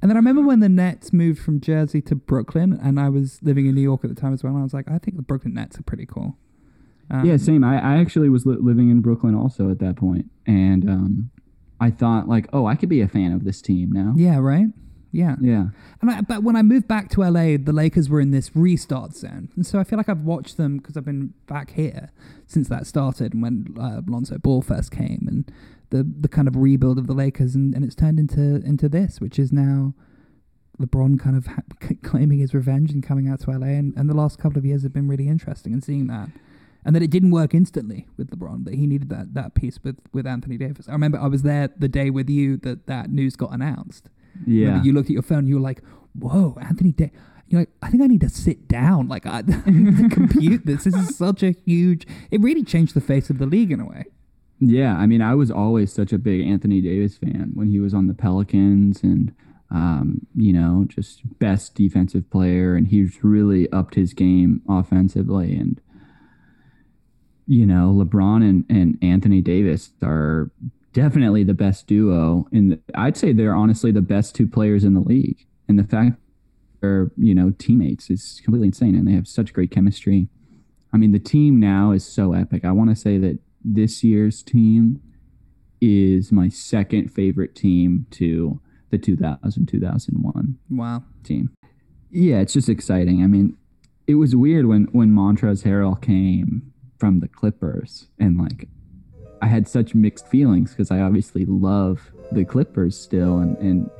And 0.00 0.10
then 0.10 0.16
I 0.16 0.18
remember 0.18 0.42
when 0.42 0.60
the 0.60 0.68
Nets 0.68 1.12
moved 1.12 1.40
from 1.40 1.60
Jersey 1.60 2.00
to 2.02 2.14
Brooklyn, 2.14 2.78
and 2.82 2.98
I 2.98 3.08
was 3.08 3.38
living 3.42 3.66
in 3.66 3.74
New 3.74 3.82
York 3.82 4.04
at 4.04 4.10
the 4.14 4.20
time 4.20 4.32
as 4.32 4.42
well. 4.42 4.52
And 4.52 4.60
I 4.60 4.64
was 4.64 4.74
like, 4.74 4.90
I 4.90 4.98
think 4.98 5.16
the 5.16 5.22
Brooklyn 5.22 5.54
Nets 5.54 5.78
are 5.78 5.82
pretty 5.82 6.06
cool. 6.06 6.36
Um, 7.12 7.26
yeah, 7.26 7.36
same. 7.36 7.62
I, 7.62 7.74
I 7.76 8.00
actually 8.00 8.30
was 8.30 8.46
li- 8.46 8.56
living 8.58 8.88
in 8.90 9.02
Brooklyn 9.02 9.34
also 9.34 9.70
at 9.70 9.78
that 9.80 9.96
point, 9.96 10.30
and 10.46 10.88
um, 10.88 11.30
I 11.78 11.90
thought 11.90 12.26
like, 12.26 12.48
oh, 12.52 12.66
I 12.66 12.74
could 12.74 12.88
be 12.88 13.02
a 13.02 13.08
fan 13.08 13.32
of 13.32 13.44
this 13.44 13.60
team 13.60 13.92
now. 13.92 14.14
Yeah, 14.16 14.38
right. 14.38 14.66
Yeah, 15.12 15.36
yeah. 15.42 15.66
And 16.00 16.10
I, 16.10 16.20
but 16.22 16.42
when 16.42 16.56
I 16.56 16.62
moved 16.62 16.88
back 16.88 17.10
to 17.10 17.20
LA, 17.20 17.58
the 17.62 17.72
Lakers 17.72 18.08
were 18.08 18.20
in 18.20 18.30
this 18.30 18.50
restart 18.56 19.14
zone, 19.14 19.50
and 19.54 19.66
so 19.66 19.78
I 19.78 19.84
feel 19.84 19.98
like 19.98 20.08
I've 20.08 20.22
watched 20.22 20.56
them 20.56 20.78
because 20.78 20.96
I've 20.96 21.04
been 21.04 21.34
back 21.46 21.72
here 21.72 22.10
since 22.46 22.68
that 22.70 22.86
started, 22.86 23.34
and 23.34 23.42
when 23.42 23.74
uh, 23.78 24.00
Lonzo 24.06 24.38
Ball 24.38 24.62
first 24.62 24.90
came, 24.90 25.26
and 25.28 25.52
the 25.90 26.02
the 26.02 26.28
kind 26.28 26.48
of 26.48 26.56
rebuild 26.56 26.98
of 26.98 27.06
the 27.06 27.12
Lakers, 27.12 27.54
and, 27.54 27.74
and 27.74 27.84
it's 27.84 27.94
turned 27.94 28.18
into 28.18 28.66
into 28.66 28.88
this, 28.88 29.20
which 29.20 29.38
is 29.38 29.52
now 29.52 29.92
LeBron 30.80 31.20
kind 31.20 31.36
of 31.36 31.46
ha- 31.46 31.62
claiming 32.02 32.38
his 32.38 32.54
revenge 32.54 32.90
and 32.90 33.02
coming 33.02 33.28
out 33.28 33.40
to 33.40 33.50
LA, 33.50 33.66
and, 33.66 33.92
and 33.96 34.08
the 34.08 34.16
last 34.16 34.38
couple 34.38 34.56
of 34.56 34.64
years 34.64 34.82
have 34.82 34.94
been 34.94 35.08
really 35.08 35.28
interesting 35.28 35.74
and 35.74 35.84
seeing 35.84 36.06
that 36.06 36.30
and 36.84 36.94
that 36.94 37.02
it 37.02 37.10
didn't 37.10 37.30
work 37.30 37.54
instantly 37.54 38.06
with 38.16 38.30
LeBron. 38.30 38.64
That 38.64 38.74
he 38.74 38.86
needed 38.86 39.08
that 39.10 39.34
that 39.34 39.54
piece 39.54 39.78
with 39.82 39.96
with 40.12 40.26
Anthony 40.26 40.56
Davis. 40.56 40.88
I 40.88 40.92
remember 40.92 41.18
I 41.18 41.28
was 41.28 41.42
there 41.42 41.70
the 41.76 41.88
day 41.88 42.10
with 42.10 42.28
you 42.28 42.56
that 42.58 42.86
that 42.86 43.10
news 43.10 43.36
got 43.36 43.52
announced. 43.52 44.08
Yeah, 44.46 44.66
remember 44.66 44.86
you 44.86 44.92
looked 44.92 45.10
at 45.10 45.14
your 45.14 45.22
phone. 45.22 45.46
You 45.46 45.56
were 45.56 45.60
like, 45.60 45.82
"Whoa, 46.18 46.56
Anthony 46.60 46.92
Davis." 46.92 47.16
You're 47.48 47.60
like, 47.60 47.70
I 47.82 47.90
think 47.90 48.02
I 48.02 48.06
need 48.06 48.22
to 48.22 48.30
sit 48.30 48.66
down. 48.66 49.08
Like, 49.08 49.26
I 49.26 49.42
need 49.66 49.98
to 49.98 50.08
compute 50.08 50.64
this. 50.64 50.84
This 50.84 50.94
is 50.94 51.18
such 51.18 51.42
a 51.42 51.50
huge. 51.50 52.06
It 52.30 52.40
really 52.40 52.64
changed 52.64 52.94
the 52.94 53.00
face 53.02 53.28
of 53.28 53.36
the 53.36 53.44
league 53.44 53.70
in 53.70 53.78
a 53.78 53.86
way. 53.86 54.06
Yeah, 54.58 54.96
I 54.96 55.06
mean, 55.06 55.20
I 55.20 55.34
was 55.34 55.50
always 55.50 55.92
such 55.92 56.12
a 56.12 56.18
big 56.18 56.46
Anthony 56.46 56.80
Davis 56.80 57.18
fan 57.18 57.50
when 57.52 57.68
he 57.68 57.78
was 57.78 57.92
on 57.92 58.06
the 58.06 58.14
Pelicans, 58.14 59.02
and 59.02 59.34
um, 59.70 60.26
you 60.34 60.52
know, 60.52 60.86
just 60.88 61.38
best 61.38 61.74
defensive 61.74 62.30
player, 62.30 62.74
and 62.74 62.86
he's 62.86 63.22
really 63.22 63.70
upped 63.70 63.96
his 63.96 64.14
game 64.14 64.62
offensively, 64.68 65.56
and 65.56 65.80
you 67.46 67.66
know, 67.66 67.92
LeBron 67.92 68.48
and, 68.48 68.64
and 68.68 68.98
Anthony 69.02 69.40
Davis 69.40 69.90
are 70.02 70.50
definitely 70.92 71.44
the 71.44 71.54
best 71.54 71.86
duo. 71.86 72.46
And 72.52 72.80
I'd 72.94 73.16
say 73.16 73.32
they're 73.32 73.54
honestly 73.54 73.92
the 73.92 74.02
best 74.02 74.34
two 74.34 74.46
players 74.46 74.84
in 74.84 74.94
the 74.94 75.00
league. 75.00 75.46
And 75.68 75.78
the 75.78 75.84
fact 75.84 76.18
they're, 76.80 77.10
you 77.16 77.34
know, 77.34 77.50
teammates 77.58 78.10
is 78.10 78.40
completely 78.44 78.68
insane. 78.68 78.94
And 78.94 79.06
they 79.06 79.12
have 79.12 79.26
such 79.26 79.52
great 79.52 79.70
chemistry. 79.70 80.28
I 80.92 80.98
mean, 80.98 81.12
the 81.12 81.18
team 81.18 81.58
now 81.58 81.92
is 81.92 82.04
so 82.04 82.32
epic. 82.32 82.64
I 82.64 82.72
want 82.72 82.90
to 82.90 82.96
say 82.96 83.18
that 83.18 83.38
this 83.64 84.04
year's 84.04 84.42
team 84.42 85.00
is 85.80 86.30
my 86.30 86.48
second 86.48 87.08
favorite 87.08 87.54
team 87.54 88.06
to 88.12 88.60
the 88.90 88.98
2000 88.98 89.66
2001 89.66 90.58
wow 90.70 91.02
team. 91.24 91.50
Yeah, 92.10 92.40
it's 92.40 92.52
just 92.52 92.68
exciting. 92.68 93.24
I 93.24 93.26
mean, 93.26 93.56
it 94.06 94.16
was 94.16 94.36
weird 94.36 94.66
when 94.66 94.84
when 94.92 95.10
Montrezl 95.10 95.64
Harrell 95.64 96.00
came 96.00 96.72
from 97.02 97.18
the 97.18 97.26
Clippers, 97.26 98.06
and 98.20 98.38
like 98.38 98.68
I 99.40 99.48
had 99.48 99.66
such 99.66 99.92
mixed 99.92 100.28
feelings 100.28 100.70
because 100.70 100.92
I 100.92 101.00
obviously 101.00 101.44
love 101.44 102.12
the 102.30 102.44
Clippers 102.44 102.96
still, 102.96 103.38
and 103.38 103.58
and 103.58 103.90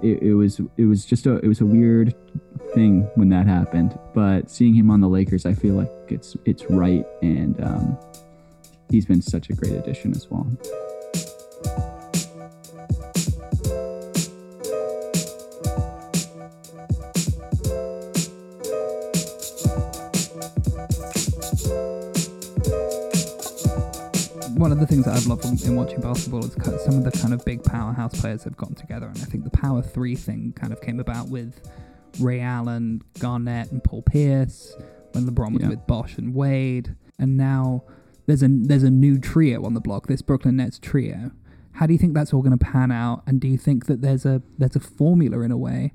it, 0.00 0.22
it, 0.22 0.32
was 0.32 0.58
it 0.78 0.86
was 0.86 1.04
just 1.04 1.26
a 1.26 1.36
it 1.40 1.46
was 1.46 1.60
a 1.60 1.66
weird 1.66 2.14
thing 2.72 3.02
when 3.16 3.28
that 3.28 3.46
happened. 3.46 3.98
But 4.14 4.48
seeing 4.48 4.72
him 4.72 4.90
on 4.90 5.02
the 5.02 5.10
Lakers, 5.10 5.44
I 5.44 5.52
feel 5.52 5.74
like 5.74 5.92
it's 6.08 6.38
it's 6.46 6.64
right, 6.70 7.04
and 7.20 7.62
um, 7.62 7.98
he's 8.90 9.04
been 9.04 9.20
such 9.20 9.50
a 9.50 9.52
great 9.52 9.74
addition 9.74 10.12
as 10.12 10.30
well. 10.30 10.46
Of 24.80 24.88
the 24.88 24.94
things 24.94 25.06
that 25.06 25.16
I've 25.16 25.26
loved 25.26 25.44
in, 25.44 25.58
in 25.66 25.76
watching 25.76 26.00
basketball 26.00 26.44
is 26.44 26.54
kind 26.54 26.74
of 26.74 26.80
some 26.80 26.98
of 26.98 27.04
the 27.04 27.10
kind 27.10 27.34
of 27.34 27.44
big 27.44 27.64
powerhouse 27.64 28.20
players 28.20 28.44
have 28.44 28.56
gotten 28.56 28.76
together, 28.76 29.06
and 29.06 29.16
I 29.18 29.24
think 29.24 29.42
the 29.42 29.50
Power 29.50 29.82
Three 29.82 30.14
thing 30.14 30.52
kind 30.54 30.72
of 30.72 30.80
came 30.80 31.00
about 31.00 31.28
with 31.28 31.68
Ray 32.20 32.40
Allen, 32.40 33.02
Garnett, 33.18 33.72
and 33.72 33.82
Paul 33.82 34.02
Pierce 34.02 34.76
when 35.12 35.26
LeBron 35.26 35.52
was 35.54 35.62
yeah. 35.62 35.70
with 35.70 35.84
Bosh 35.86 36.16
and 36.16 36.32
Wade, 36.32 36.94
and 37.18 37.36
now 37.36 37.82
there's 38.26 38.42
a 38.42 38.48
there's 38.48 38.84
a 38.84 38.90
new 38.90 39.18
trio 39.18 39.64
on 39.64 39.74
the 39.74 39.80
block, 39.80 40.06
this 40.06 40.22
Brooklyn 40.22 40.56
Nets 40.56 40.78
trio. 40.78 41.32
How 41.72 41.86
do 41.86 41.92
you 41.92 41.98
think 41.98 42.14
that's 42.14 42.32
all 42.32 42.42
going 42.42 42.56
to 42.56 42.64
pan 42.64 42.92
out? 42.92 43.22
And 43.26 43.40
do 43.40 43.48
you 43.48 43.58
think 43.58 43.86
that 43.86 44.00
there's 44.00 44.24
a 44.24 44.42
there's 44.58 44.76
a 44.76 44.80
formula 44.80 45.40
in 45.40 45.50
a 45.50 45.58
way 45.58 45.92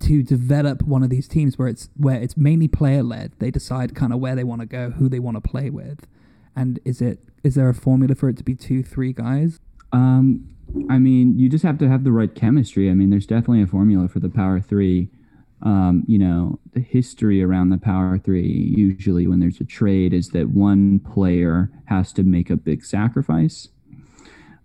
to 0.00 0.22
develop 0.22 0.82
one 0.82 1.02
of 1.02 1.10
these 1.10 1.28
teams 1.28 1.58
where 1.58 1.68
it's 1.68 1.90
where 1.96 2.20
it's 2.20 2.36
mainly 2.36 2.66
player 2.66 3.04
led? 3.04 3.32
They 3.38 3.52
decide 3.52 3.94
kind 3.94 4.12
of 4.12 4.18
where 4.18 4.34
they 4.34 4.44
want 4.44 4.62
to 4.62 4.66
go, 4.66 4.90
who 4.90 5.08
they 5.08 5.20
want 5.20 5.36
to 5.36 5.40
play 5.40 5.70
with, 5.70 6.06
and 6.56 6.80
is 6.84 7.00
it 7.00 7.20
is 7.42 7.54
there 7.54 7.68
a 7.68 7.74
formula 7.74 8.14
for 8.14 8.28
it 8.28 8.36
to 8.38 8.44
be 8.44 8.54
two, 8.54 8.82
three 8.82 9.12
guys? 9.12 9.60
Um, 9.92 10.48
I 10.90 10.98
mean, 10.98 11.38
you 11.38 11.48
just 11.48 11.64
have 11.64 11.78
to 11.78 11.88
have 11.88 12.02
the 12.02 12.12
right 12.12 12.34
chemistry. 12.34 12.90
I 12.90 12.94
mean, 12.94 13.10
there's 13.10 13.26
definitely 13.26 13.62
a 13.62 13.66
formula 13.66 14.08
for 14.08 14.18
the 14.18 14.30
power 14.30 14.60
three. 14.60 15.10
Um, 15.62 16.04
you 16.06 16.18
know, 16.18 16.58
the 16.72 16.80
history 16.80 17.42
around 17.42 17.70
the 17.70 17.78
power 17.78 18.18
three, 18.18 18.74
usually 18.76 19.26
when 19.26 19.40
there's 19.40 19.60
a 19.60 19.64
trade, 19.64 20.12
is 20.12 20.30
that 20.30 20.50
one 20.50 21.00
player 21.00 21.70
has 21.86 22.12
to 22.14 22.22
make 22.22 22.50
a 22.50 22.56
big 22.56 22.84
sacrifice. 22.84 23.68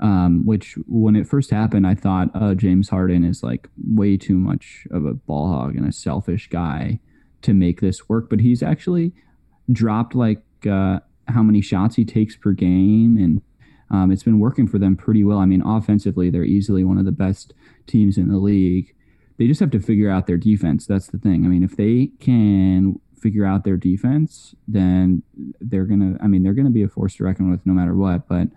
Um, 0.02 0.45
which 0.45 0.78
when 0.88 1.17
it 1.17 1.28
first 1.28 1.52
happened, 1.52 1.86
I 1.86 1.93
thought, 1.93 2.30
oh, 2.34 2.56
James 2.56 2.88
Harden 2.88 3.25
is 3.25 3.43
like 3.43 3.67
way 3.86 4.15
too 4.15 4.38
much 4.38 4.88
of 4.91 5.06
a 5.06 5.13
ball 5.13 5.49
hog 5.49 5.75
and 5.75 5.86
a 5.86 5.91
selfish 5.91 6.47
guy 6.47 6.99
to 7.41 7.54
make 7.54 7.82
this 7.82 8.08
work. 8.08 8.30
But 8.30 8.39
he's 8.39 8.63
actually 8.63 9.12
dropped 9.69 10.15
like 10.15 10.41
uh, 10.65 10.99
how 11.29 11.43
many 11.43 11.61
shots 11.61 11.95
he 11.95 12.05
takes 12.05 12.35
per 12.35 12.51
game, 12.51 13.17
and 13.17 13.41
um, 13.91 14.11
it's 14.11 14.23
been 14.23 14.39
working 14.39 14.67
for 14.67 14.77
them 14.77 14.95
pretty 14.95 15.23
well. 15.23 15.39
I 15.39 15.45
mean, 15.45 15.61
offensively, 15.61 16.29
they're 16.29 16.43
easily 16.43 16.83
one 16.83 16.97
of 16.97 17.05
the 17.05 17.11
best 17.11 17.53
teams 17.87 18.17
in 18.17 18.29
the 18.29 18.37
league. 18.37 18.93
They 19.37 19.47
just 19.47 19.59
have 19.59 19.71
to 19.71 19.79
figure 19.79 20.09
out 20.09 20.27
their 20.27 20.37
defense. 20.37 20.85
That's 20.85 21.07
the 21.07 21.17
thing. 21.17 21.45
I 21.45 21.47
mean, 21.47 21.63
if 21.63 21.77
they 21.77 22.11
can 22.19 22.99
figure 23.19 23.45
out 23.45 23.63
their 23.63 23.77
defense, 23.77 24.53
then 24.67 25.23
they're 25.59 25.85
gonna. 25.85 26.17
I 26.21 26.27
mean, 26.27 26.43
they're 26.43 26.53
gonna 26.53 26.69
be 26.69 26.83
a 26.83 26.89
force 26.89 27.15
to 27.15 27.23
reckon 27.23 27.49
with 27.49 27.65
no 27.65 27.73
matter 27.73 27.95
what. 27.95 28.27
But 28.27 28.49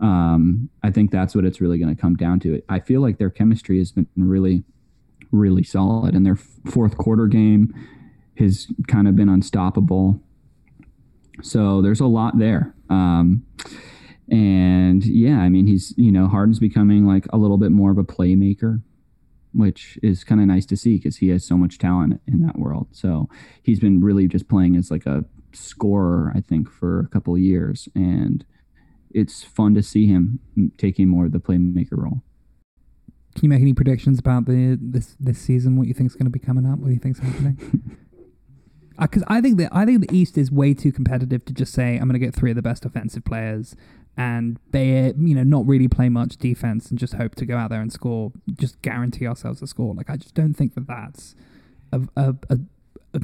um, 0.00 0.68
I 0.82 0.90
think 0.90 1.10
that's 1.10 1.34
what 1.34 1.44
it's 1.44 1.60
really 1.60 1.78
to 1.78 1.94
come 1.94 2.16
down 2.16 2.40
to. 2.40 2.60
I 2.68 2.80
feel 2.80 3.00
like 3.00 3.18
their 3.18 3.30
chemistry 3.30 3.78
has 3.78 3.92
been 3.92 4.06
really, 4.16 4.62
really 5.30 5.62
solid, 5.62 6.14
and 6.14 6.26
their 6.26 6.36
fourth 6.36 6.96
quarter 6.96 7.26
game 7.26 7.74
has 8.38 8.66
kind 8.88 9.08
of 9.08 9.16
been 9.16 9.28
unstoppable. 9.28 10.20
So 11.42 11.82
there's 11.82 12.00
a 12.00 12.06
lot 12.06 12.38
there. 12.38 12.74
Um, 12.90 13.44
and 14.30 15.04
yeah, 15.04 15.38
I 15.38 15.48
mean, 15.48 15.66
he's, 15.66 15.94
you 15.96 16.10
know, 16.10 16.26
Harden's 16.26 16.58
becoming 16.58 17.06
like 17.06 17.26
a 17.32 17.36
little 17.36 17.58
bit 17.58 17.70
more 17.70 17.90
of 17.90 17.98
a 17.98 18.04
playmaker, 18.04 18.82
which 19.52 19.98
is 20.02 20.24
kind 20.24 20.40
of 20.40 20.46
nice 20.46 20.66
to 20.66 20.76
see 20.76 20.96
because 20.96 21.18
he 21.18 21.28
has 21.28 21.44
so 21.44 21.56
much 21.56 21.78
talent 21.78 22.20
in 22.26 22.40
that 22.40 22.58
world. 22.58 22.88
So 22.92 23.28
he's 23.62 23.80
been 23.80 24.02
really 24.02 24.26
just 24.26 24.48
playing 24.48 24.76
as 24.76 24.90
like 24.90 25.06
a 25.06 25.24
scorer, 25.52 26.32
I 26.34 26.40
think, 26.40 26.70
for 26.70 27.00
a 27.00 27.08
couple 27.08 27.36
years. 27.38 27.88
And 27.94 28.44
it's 29.10 29.44
fun 29.44 29.74
to 29.74 29.82
see 29.82 30.06
him 30.06 30.40
taking 30.76 31.08
more 31.08 31.26
of 31.26 31.32
the 31.32 31.38
playmaker 31.38 31.92
role. 31.92 32.22
Can 33.34 33.44
you 33.44 33.48
make 33.50 33.60
any 33.60 33.74
predictions 33.74 34.18
about 34.18 34.46
the 34.46 34.78
this 34.80 35.14
this 35.20 35.38
season? 35.38 35.76
What 35.76 35.86
you 35.86 35.94
think 35.94 36.10
is 36.10 36.16
going 36.16 36.24
to 36.24 36.30
be 36.30 36.38
coming 36.38 36.64
up? 36.64 36.78
What 36.78 36.88
do 36.88 36.94
you 36.94 36.98
think's 36.98 37.18
happening? 37.18 37.98
because 38.98 39.24
I 39.26 39.40
think 39.40 39.58
that 39.58 39.74
I 39.74 39.84
think 39.84 40.08
the 40.08 40.16
East 40.16 40.38
is 40.38 40.50
way 40.50 40.74
too 40.74 40.92
competitive 40.92 41.44
to 41.46 41.52
just 41.52 41.72
say 41.72 41.96
I'm 41.96 42.08
going 42.08 42.18
to 42.18 42.18
get 42.18 42.34
three 42.34 42.50
of 42.50 42.56
the 42.56 42.62
best 42.62 42.84
offensive 42.84 43.24
players 43.24 43.76
and 44.16 44.58
they 44.70 45.12
you 45.18 45.34
know 45.34 45.42
not 45.42 45.66
really 45.66 45.88
play 45.88 46.08
much 46.08 46.36
defense 46.36 46.90
and 46.90 46.98
just 46.98 47.14
hope 47.14 47.34
to 47.34 47.46
go 47.46 47.56
out 47.56 47.70
there 47.70 47.80
and 47.80 47.92
score, 47.92 48.32
just 48.54 48.80
guarantee 48.82 49.26
ourselves 49.26 49.60
a 49.62 49.66
score. 49.66 49.94
Like 49.94 50.08
I 50.08 50.16
just 50.16 50.34
don't 50.34 50.54
think 50.54 50.74
that 50.74 50.86
that's 50.86 51.34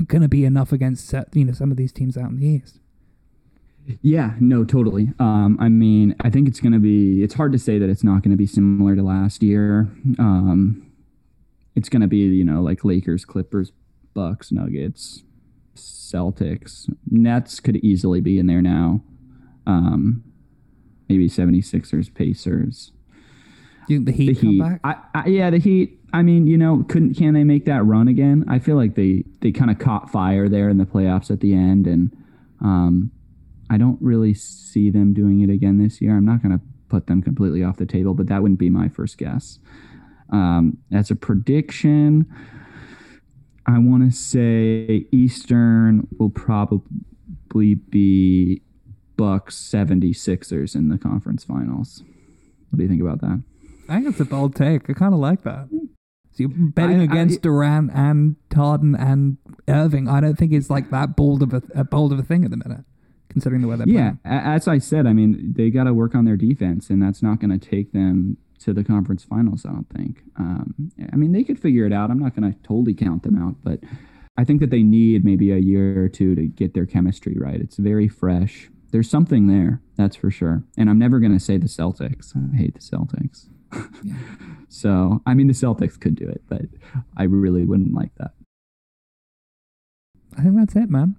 going 0.07 0.23
to 0.23 0.29
be 0.29 0.45
enough 0.45 0.73
against 0.73 1.15
you 1.33 1.45
know 1.45 1.53
some 1.53 1.71
of 1.71 1.77
these 1.77 1.93
teams 1.93 2.17
out 2.17 2.31
in 2.31 2.41
the 2.41 2.47
East. 2.47 2.79
Yeah, 4.01 4.35
no, 4.39 4.65
totally. 4.65 5.09
Um, 5.19 5.59
I 5.61 5.69
mean, 5.69 6.15
I 6.21 6.31
think 6.31 6.47
it's 6.47 6.61
going 6.61 6.73
to 6.73 6.79
be. 6.79 7.25
It's 7.25 7.35
hard 7.35 7.53
to 7.53 7.59
say 7.59 7.79
that 7.79 7.89
it's 7.89 8.05
not 8.05 8.23
going 8.23 8.31
to 8.31 8.37
be 8.37 8.47
similar 8.47 8.95
to 8.95 9.03
last 9.03 9.43
year. 9.43 9.91
Um, 10.19 10.89
it's 11.75 11.89
going 11.89 12.03
to 12.03 12.07
be 12.09 12.19
you 12.19 12.45
know 12.45 12.61
like 12.61 12.85
Lakers, 12.85 13.25
Clippers, 13.25 13.73
Bucks, 14.15 14.53
Nuggets, 14.53 15.23
Celtics. 15.77 16.93
Nets 17.11 17.61
could 17.61 17.77
easily 17.77 18.21
be 18.21 18.39
in 18.39 18.47
there 18.47 18.63
now. 18.63 19.03
Um, 19.67 20.25
maybe 21.09 21.29
76ers, 21.29 22.13
Pacers. 22.13 22.93
Do 23.89 24.05
the 24.05 24.13
Heat, 24.13 24.41
the 24.41 24.49
heat. 24.49 24.61
back? 24.61 24.81
I, 24.85 24.97
I, 25.15 25.27
yeah, 25.27 25.51
the 25.51 25.59
Heat. 25.59 25.99
I 26.13 26.23
mean, 26.23 26.47
you 26.47 26.59
know, 26.59 26.85
couldn't 26.89 27.15
can 27.15 27.35
they 27.35 27.45
make 27.45 27.65
that 27.65 27.85
run 27.85 28.07
again? 28.07 28.45
I 28.49 28.59
feel 28.59 28.77
like 28.77 28.95
they 28.95 29.25
they 29.41 29.51
kind 29.51 29.71
of 29.71 29.79
caught 29.79 30.11
fire 30.11 30.49
there 30.49 30.69
in 30.69 30.79
the 30.79 30.85
playoffs 30.85 31.31
at 31.31 31.41
the 31.41 31.55
end, 31.55 31.87
and 31.87 32.15
um, 32.61 33.11
I 33.71 33.79
don't 33.79 33.99
really 34.01 34.35
see 34.35 34.91
them 34.91 35.15
doing 35.15 35.41
it 35.41 35.51
again 35.51 35.79
this 35.79 36.01
year. 36.01 36.17
I'm 36.17 36.25
not 36.25 36.43
going 36.43 36.57
to 36.57 36.65
put 36.89 37.07
them 37.07 37.23
completely 37.23 37.65
off 37.65 37.79
the 37.79 37.87
table, 37.87 38.13
but 38.13 38.27
that 38.29 38.43
wouldn't 38.43 38.61
be 38.61 38.71
my 38.71 38.89
first 38.89 39.17
guess. 39.17 39.59
Um, 40.31 40.79
as 40.93 41.11
a 41.11 41.17
prediction, 41.17 42.27
I 43.67 43.79
want 43.79 44.11
to 44.11 44.17
say 44.17 45.07
Eastern 45.13 46.07
will 46.19 46.31
probably 46.31 47.75
be 47.75 48.63
Bucks 49.17 49.57
76ers 49.57 50.75
in 50.75 50.89
the 50.89 50.99
conference 50.99 51.45
finals. 51.45 52.03
What 52.71 52.79
do 52.79 52.83
you 52.83 52.89
think 52.89 53.03
about 53.03 53.21
that? 53.21 53.43
I 53.89 53.97
think 53.97 54.09
it's 54.09 54.21
a 54.21 54.25
bold 54.25 54.55
take. 54.57 54.89
I 54.89 54.95
kind 54.95 55.15
of 55.15 55.21
like 55.21 55.43
that. 55.43 55.69
So 55.71 56.39
you're 56.39 56.49
betting 56.49 56.99
I- 56.99 57.03
I- 57.03 57.05
against 57.05 57.43
Durant 57.43 57.91
and 57.95 58.37
Harden 58.55 58.95
and 58.95 59.37
Irving. 59.69 60.09
I 60.09 60.21
don't 60.21 60.37
think 60.39 60.53
it's 60.53 60.71
like 60.71 60.91
that 60.91 61.15
bold 61.15 61.43
of 61.43 61.53
a, 61.53 61.63
a 61.75 61.85
bold 61.85 62.13
of 62.13 62.19
a 62.19 62.23
thing 62.23 62.45
at 62.45 62.51
the 62.51 62.57
minute, 62.57 62.85
considering 63.29 63.61
the 63.63 63.69
way 63.69 63.77
they're 63.77 63.89
Yeah, 63.89 64.15
playing. 64.25 64.39
a- 64.39 64.47
as 64.47 64.67
I 64.67 64.79
said, 64.79 65.07
I 65.07 65.13
mean, 65.13 65.53
they 65.55 65.71
got 65.71 65.85
to 65.85 65.93
work 65.95 66.15
on 66.15 66.25
their 66.25 66.39
defense, 66.39 66.89
and 66.91 67.03
that's 67.03 67.23
not 67.23 67.39
going 67.39 67.57
to 67.57 67.59
take 67.59 67.93
them 67.93 68.39
to 68.65 68.73
the 68.73 68.85
conference 68.85 69.25
finals. 69.25 69.65
I 69.67 69.71
don't 69.71 69.89
think. 69.91 70.23
Um, 70.39 70.93
I 71.13 71.17
mean, 71.17 71.33
they 71.33 71.45
could 71.45 71.59
figure 71.59 71.87
it 71.87 71.93
out. 71.93 72.11
I'm 72.11 72.19
not 72.19 72.37
going 72.37 72.53
to 72.53 72.59
totally 72.61 72.95
count 72.95 73.23
them 73.23 73.37
out, 73.37 73.57
but 73.63 73.81
I 74.37 74.45
think 74.45 74.61
that 74.61 74.71
they 74.71 74.83
need 74.83 75.25
maybe 75.25 75.53
a 75.53 75.59
year 75.59 76.03
or 76.03 76.09
two 76.09 76.35
to 76.35 76.47
get 76.47 76.75
their 76.75 76.87
chemistry 76.87 77.37
right. 77.39 77.61
It's 77.61 77.77
very 77.77 78.09
fresh. 78.09 78.69
There's 78.91 79.09
something 79.09 79.47
there, 79.47 79.81
that's 79.97 80.17
for 80.17 80.31
sure. 80.31 80.63
And 80.77 80.91
I'm 80.91 80.99
never 80.99 81.19
going 81.19 81.33
to 81.33 81.41
say 81.41 81.57
the 81.57 81.67
Celtics. 81.67 82.37
I 82.37 82.57
hate 82.57 82.75
the 82.75 82.81
Celtics. 82.81 83.49
so, 84.69 85.23
I 85.27 85.35
mean, 85.35 85.47
the 85.47 85.55
Celtics 85.55 85.99
could 85.99 86.15
do 86.15 86.29
it, 86.29 86.43
but 86.49 86.63
I 87.17 87.25
really 87.25 87.65
wouldn't 87.65 87.95
like 87.95 88.15
that. 88.17 88.33
I 90.37 90.43
think 90.43 90.57
that's 90.57 90.77
it, 90.77 90.91
man. 90.91 91.17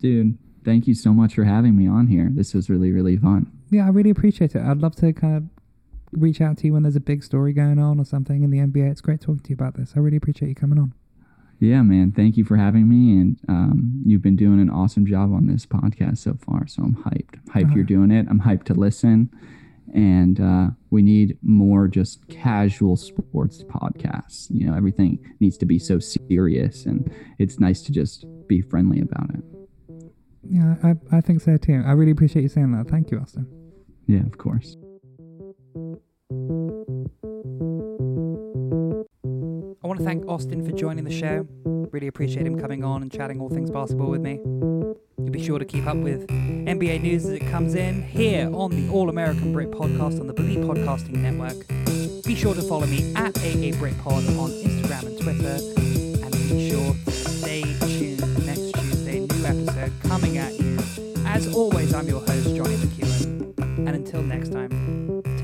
Dude, 0.00 0.38
thank 0.64 0.86
you 0.86 0.94
so 0.94 1.12
much 1.12 1.34
for 1.34 1.44
having 1.44 1.76
me 1.76 1.88
on 1.88 2.06
here. 2.06 2.28
This 2.30 2.54
was 2.54 2.70
really, 2.70 2.92
really 2.92 3.16
fun. 3.16 3.50
Yeah, 3.70 3.86
I 3.86 3.88
really 3.88 4.10
appreciate 4.10 4.54
it. 4.54 4.62
I'd 4.62 4.78
love 4.78 4.96
to 4.96 5.12
kind 5.12 5.36
of 5.36 5.44
reach 6.12 6.40
out 6.40 6.58
to 6.58 6.66
you 6.66 6.72
when 6.72 6.82
there's 6.82 6.96
a 6.96 7.00
big 7.00 7.22
story 7.22 7.52
going 7.52 7.78
on 7.78 7.98
or 8.00 8.04
something 8.04 8.42
in 8.42 8.50
the 8.50 8.58
NBA. 8.58 8.90
It's 8.90 9.00
great 9.00 9.20
talking 9.20 9.40
to 9.40 9.50
you 9.50 9.54
about 9.54 9.74
this. 9.76 9.92
I 9.96 10.00
really 10.00 10.16
appreciate 10.16 10.48
you 10.48 10.54
coming 10.54 10.78
on. 10.78 10.94
Yeah, 11.60 11.82
man. 11.82 12.12
Thank 12.12 12.36
you 12.36 12.44
for 12.44 12.56
having 12.56 12.88
me. 12.88 13.20
And 13.20 13.40
um, 13.48 14.02
you've 14.06 14.22
been 14.22 14.36
doing 14.36 14.60
an 14.60 14.70
awesome 14.70 15.06
job 15.06 15.32
on 15.32 15.46
this 15.46 15.66
podcast 15.66 16.18
so 16.18 16.34
far. 16.34 16.66
So 16.68 16.82
I'm 16.82 16.94
hyped. 16.94 17.40
I'm 17.52 17.64
hyped 17.64 17.74
you're 17.74 17.84
doing 17.84 18.10
it. 18.10 18.26
I'm 18.30 18.40
hyped 18.40 18.64
to 18.64 18.74
listen. 18.74 19.30
And 19.92 20.40
uh, 20.40 20.68
we 20.90 21.02
need 21.02 21.38
more 21.42 21.88
just 21.88 22.28
casual 22.28 22.96
sports 22.96 23.64
podcasts. 23.64 24.46
You 24.50 24.70
know, 24.70 24.76
everything 24.76 25.34
needs 25.40 25.56
to 25.58 25.66
be 25.66 25.78
so 25.78 25.98
serious. 25.98 26.86
And 26.86 27.10
it's 27.38 27.58
nice 27.58 27.82
to 27.82 27.92
just 27.92 28.24
be 28.46 28.60
friendly 28.60 29.00
about 29.00 29.30
it. 29.30 29.42
Yeah, 30.48 30.76
I, 30.82 30.94
I 31.16 31.20
think 31.20 31.40
so 31.40 31.56
too. 31.56 31.82
I 31.84 31.92
really 31.92 32.12
appreciate 32.12 32.42
you 32.42 32.48
saying 32.48 32.72
that. 32.72 32.88
Thank 32.88 33.10
you, 33.10 33.18
Austin. 33.18 33.46
Yeah, 34.06 34.20
of 34.20 34.38
course. 34.38 34.76
I 39.80 39.86
want 39.86 40.00
to 40.00 40.04
thank 40.04 40.26
Austin 40.28 40.64
for 40.66 40.72
joining 40.72 41.04
the 41.04 41.10
show. 41.10 41.46
Really 41.92 42.08
appreciate 42.08 42.46
him 42.46 42.58
coming 42.58 42.82
on 42.82 43.02
and 43.02 43.12
chatting 43.12 43.40
all 43.40 43.48
things 43.48 43.70
basketball 43.70 44.10
with 44.10 44.20
me. 44.20 44.40
You'll 45.18 45.30
be 45.30 45.44
sure 45.44 45.60
to 45.60 45.64
keep 45.64 45.86
up 45.86 45.96
with 45.96 46.26
NBA 46.26 47.02
news 47.02 47.24
as 47.26 47.30
it 47.32 47.48
comes 47.50 47.76
in 47.76 48.02
here 48.02 48.50
on 48.52 48.70
the 48.72 48.92
All 48.92 49.08
American 49.08 49.52
Brit 49.52 49.70
podcast 49.70 50.18
on 50.18 50.26
the 50.26 50.32
Blue 50.32 50.66
Wire 50.66 50.74
Podcasting 50.74 51.16
Network. 51.18 51.66
Be 52.24 52.34
sure 52.34 52.54
to 52.54 52.62
follow 52.62 52.86
me 52.86 53.14
at 53.14 53.36
AA 53.38 53.70
BritPod 53.78 54.38
on 54.38 54.50
Instagram 54.50 55.06
and 55.06 55.20
Twitter. 55.20 55.58
And 56.24 56.32
be 56.32 56.70
sure 56.70 56.94
to 57.04 57.10
stay 57.12 57.62
tuned 57.62 58.46
next 58.46 58.72
Tuesday, 58.74 59.20
new 59.20 59.46
episode 59.46 59.92
coming 60.02 60.38
at 60.38 60.58
you. 60.58 60.76
As 61.24 61.54
always, 61.54 61.94
I'm 61.94 62.08
your 62.08 62.20
host, 62.20 62.54
Johnny 62.56 62.74
McEwen. 62.74 63.78
And 63.78 63.90
until 63.90 64.22
next 64.22 64.52
time, 64.52 65.17